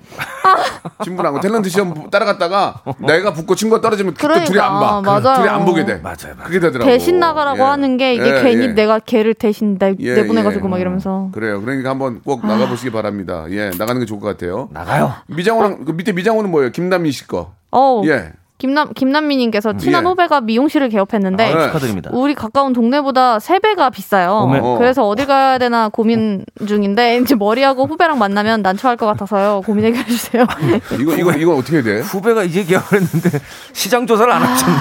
[1.03, 5.01] 친구랑 탤런트 시험 따라갔다가 내가 붙고 친구가 떨어지면 그러니까, 둘이 안 봐.
[5.01, 5.37] 맞아요.
[5.37, 5.95] 둘이 안 보게 돼.
[5.97, 6.43] 맞아요, 맞아요.
[6.45, 6.89] 그게 되더라고.
[6.89, 7.63] 대신 나가라고 예.
[7.63, 8.67] 하는 게 이게 예, 괜히 예.
[8.73, 10.69] 내가 걔를 대신 내, 예, 내보내가지고 예.
[10.69, 11.61] 막 이러면서 그래요.
[11.61, 13.45] 그러니까 한번 꼭 나가보시기 바랍니다.
[13.49, 14.69] 예, 나가는 게 좋을 것 같아요.
[14.71, 15.13] 나가요.
[15.27, 16.71] 미장호랑 그 밑에 미장호는 뭐예요?
[16.71, 17.53] 김남희 씨 거.
[17.71, 18.31] 어 예.
[18.57, 20.07] 김남 김남미님께서 친한 예.
[20.09, 21.63] 후배가 미용실을 개업했는데 아, 네.
[21.67, 22.09] 축하드립니다.
[22.13, 24.31] 우리 가까운 동네보다 세 배가 비싸요.
[24.31, 24.59] 어메.
[24.59, 24.77] 어.
[24.79, 29.61] 그래서 어디 가야 되나 고민 중인데 이제 머리하고 후배랑 만나면 난처할 것 같아서요.
[29.63, 30.45] 고민 해결해 주세요.
[30.99, 31.99] 이거 이거 이거 어떻게 해야 돼?
[31.99, 33.29] 후배가 이제 개업했는데
[33.73, 34.79] 시장 조사를 안 했잖아요.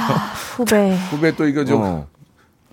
[0.57, 0.97] 후배.
[1.11, 2.07] 후배 또 이거 좀 어.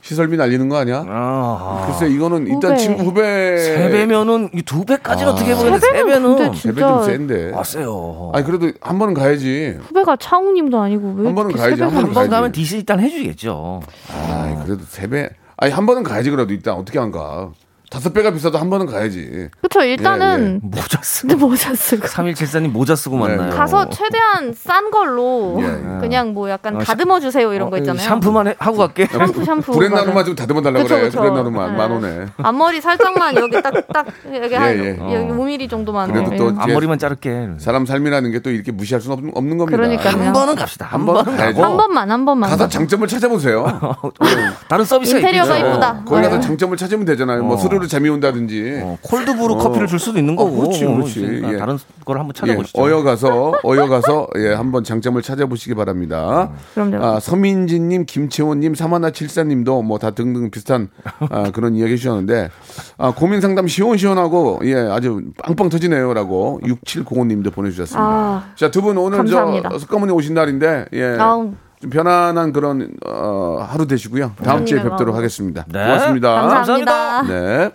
[0.04, 1.06] 시설비 날리는 거 아니야?
[1.08, 1.86] 아.
[1.88, 2.78] 글쎄 이거는 일단 후배.
[2.78, 5.34] 친구 후배 세 배면은 이두 배까지 는 아.
[5.34, 7.52] 어떻게 보겠는데 세 배는 근데 배는 세배 좀 진짜 센데.
[7.52, 8.32] 왔어요.
[8.34, 9.78] 아니 그래도 한 번은 가야지.
[9.82, 12.30] 후배가 차웅님도 아니고 왜 한 번은 이렇게 가야지, 세 배가 한 번 가야지.
[12.32, 13.82] 가면 DC 일단 해주겠죠.
[14.12, 15.30] 아 그래도 세 배.
[15.56, 17.52] 아니 한 번은 가야지 그래도 일단 어떻게 안 가?
[17.94, 19.50] 다섯 배가 비싸도 한 번은 가야지.
[19.62, 19.82] 그렇죠.
[19.84, 21.28] 일단은 모자 쓰고.
[21.28, 23.36] 근데 모자 쓰고 3174님 모자 쓰고 네.
[23.36, 23.56] 만나요.
[23.56, 26.00] 가서 최대한 싼 걸로 예, 예.
[26.02, 28.04] 그냥 뭐 약간 어, 다듬어 주세요 이런 거 어, 있잖아요.
[28.04, 29.06] 샴푸만 해- 하고 갈게.
[29.06, 29.72] 샴푸 샴푸.
[29.78, 30.26] 브랜나루만.
[30.26, 31.10] 좀 다듬어 달라고 그래.
[31.10, 31.78] 브랜나루만 네.
[31.78, 32.26] 만 원에.
[32.38, 34.98] 앞머리 살짝만 여기 딱딱 여기 한 예.
[34.98, 36.12] 여기 5mm 정도만.
[36.12, 36.38] 그래도 예.
[36.38, 37.50] 또 앞머리만 자를게.
[37.60, 39.78] 사람 삶이라는 게 또 이렇게 무시할 수는 없는, 없는 겁니다.
[39.78, 40.26] 그러니까요.
[40.26, 40.86] 한 번은 갑시다.
[40.88, 41.38] 한, 한 번은.
[41.38, 41.64] 가야죠.
[41.64, 42.50] 한 번만 한 번만.
[42.50, 43.66] 가서 장점을 찾아보세요.
[44.68, 45.58] 다른 서비스가 인테리어가.
[45.58, 46.04] 이쁘다.
[46.06, 46.42] 거기 가서 네.
[46.42, 47.44] 장점을 찾으면 되잖아요.
[47.44, 47.58] 뭐 어.
[47.58, 48.80] 스르르 잠이 온다든지.
[48.84, 49.58] 어, 콜드브루 어.
[49.58, 50.58] 커피를 줄 수도 있는 어, 거고.
[50.62, 51.20] 그렇지, 그렇지.
[51.22, 51.58] 그러니까 예.
[51.58, 52.82] 다른 걸 한번 예, 찾아보시죠.
[52.82, 56.52] 어여 가서 어여 가서 예 한번 장점을 찾아보시기 바랍니다.
[56.74, 57.04] 그럼요.
[57.04, 60.90] 아, 서민진님, 김채원 님, 사마나 칠사 님도 뭐 다 등등 비슷한
[61.30, 62.50] 아, 그런 이야기 해 주셨는데
[62.98, 68.04] 아, 고민 상담 시원시원하고 예 아주 빵빵 터지네요라고 6705 님도 보내 주셨습니다.
[68.04, 68.44] 아.
[68.56, 69.70] 자 두 분 오늘 감사합니다.
[69.70, 71.16] 저 석가모니 오신 날인데 예.
[71.20, 71.54] 아우.
[71.84, 74.36] 좀 편안한 그런 어, 하루 되시고요.
[74.42, 75.16] 다음 주에 뵙도록.
[75.16, 75.66] 하겠습니다.
[75.68, 75.84] 네.
[75.84, 76.34] 고맙습니다.
[76.34, 77.22] 감사합니다.
[77.24, 77.70] 네.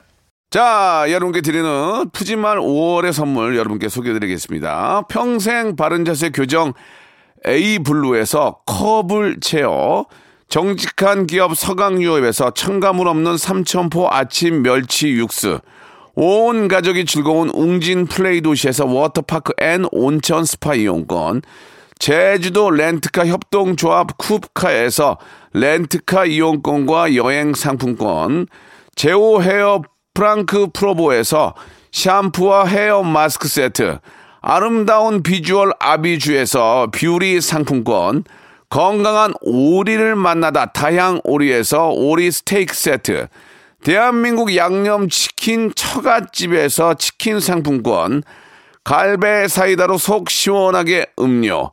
[0.51, 5.03] 자, 여러분께 드리는 푸짐한 5월의 선물 여러분께 소개해드리겠습니다.
[5.09, 6.73] 평생 바른 자세 교정
[7.47, 10.07] A 블루에서 컵을 채워
[10.49, 15.61] 정직한 기업 서강유업에서 첨가물 없는 삼천포 아침 멸치 육수
[16.15, 21.43] 온 가족이 즐거운 웅진 플레이 도시에서 워터파크 and 온천 스파 이용권
[21.99, 25.19] 제주도 렌트카 협동조합 쿱카에서
[25.53, 28.47] 렌트카 이용권과 여행 상품권
[28.95, 29.83] 제오 헤어
[30.15, 31.55] 프랑크 프로보에서
[31.93, 33.99] 샴푸와 헤어 마스크 세트
[34.41, 38.25] 아름다운 비주얼 아비주에서 뷰티 상품권
[38.71, 43.29] 건강한 오리를 만나다 다향 오리에서 오리 스테이크 세트
[43.83, 48.23] 대한민국 양념치킨 처갓집에서 치킨 상품권
[48.85, 51.73] 갈배 사이다로 속 시원하게 음료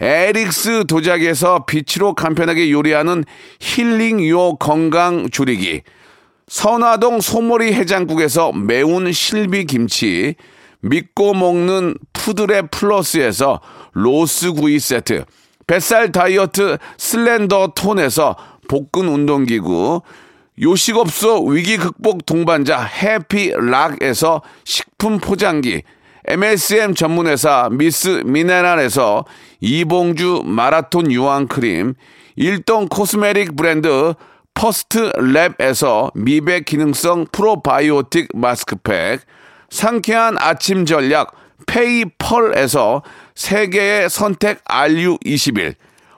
[0.00, 3.24] 에릭스 도자기에서 빛으로 간편하게 요리하는
[3.60, 5.82] 힐링요 건강 조리기.
[6.46, 10.34] 선화동 소머리 해장국에서 매운 실비 김치,
[10.80, 13.60] 믿고 먹는 푸드랩 플러스에서
[13.92, 15.24] 로스 구이 세트,
[15.66, 18.36] 뱃살 다이어트 슬렌더 톤에서
[18.68, 20.00] 복근 운동기구,
[20.60, 25.82] 요식업소 위기 극복 동반자 해피락에서 식품 포장기,
[26.28, 29.24] MSM 전문회사 미스 미네랄에서
[29.60, 31.94] 이봉주 마라톤 유황 크림,
[32.36, 34.12] 일동 cosmetic 브랜드
[34.52, 39.20] 퍼스트 랩에서 미백 기능성 프로바이오틱 마스크팩,
[39.70, 41.32] 상쾌한 아침 전략
[41.66, 43.02] 페이펄에서
[43.34, 45.74] 세계의 선택 RU21,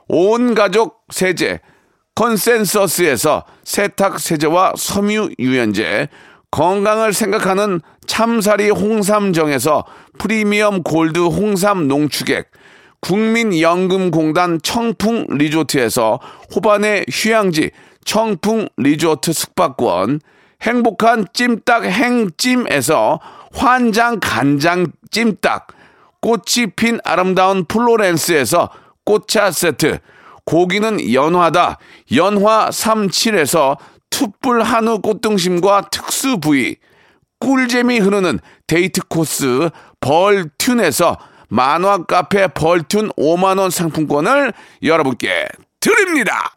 [0.08, 1.60] 온 가족 세제,
[2.16, 6.08] 컨센서스에서 세탁 세제와 섬유 유연제,
[6.50, 9.84] 건강을 생각하는 참사리 홍삼정에서
[10.18, 12.50] 프리미엄 골드 홍삼 농축액,
[13.00, 16.20] 국민연금공단 청풍 리조트에서
[16.54, 17.70] 호반의 휴양지
[18.04, 20.20] 청풍 리조트 숙박권,
[20.62, 23.20] 행복한 찜닭 행찜에서
[23.52, 25.68] 환장 간장 찜닭,
[26.20, 28.70] 꽃이 핀 아름다운 플로렌스에서
[29.04, 29.98] 꽃차 세트,
[30.44, 31.78] 고기는 연화다
[32.14, 33.78] 연화 37에서
[34.10, 36.76] 툭불 한우 꽃등심과 특수 부위,
[37.38, 44.52] 꿀잼이 흐르는 데이트 코스 벌튠에서 만화 카페 벌튠 5만원 상품권을
[44.82, 45.46] 여러분께
[45.80, 46.54] 드립니다.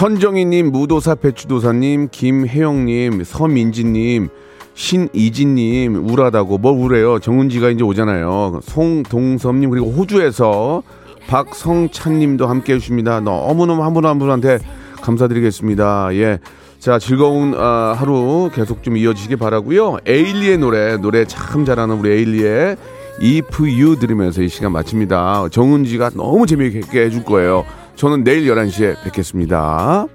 [0.00, 4.28] 천정희님, 무도사 배추도사님, 김혜영님, 서민지님,
[4.74, 7.18] 신이진님, 우울하다고, 뭘 우울해요?
[7.18, 8.60] 정은지가 이제 오잖아요.
[8.62, 10.82] 송동섭님, 그리고 호주에서
[11.28, 13.20] 박성찬님도 함께 해주십니다.
[13.20, 14.58] 너무너무 한 분 한 분한테
[15.00, 16.14] 감사드리겠습니다.
[16.16, 16.40] 예.
[16.78, 22.76] 자, 즐거운 아, 하루 계속 좀 이어지시기 바라고요 에일리의 노래, 노래 참 잘하는 우리 에일리의
[23.22, 25.48] If You 들으면서 이 시간 마칩니다.
[25.50, 27.64] 정은지가 너무 재미있게 해줄 거예요.
[27.96, 30.06] 저는 내일 11시에 뵙겠습니다.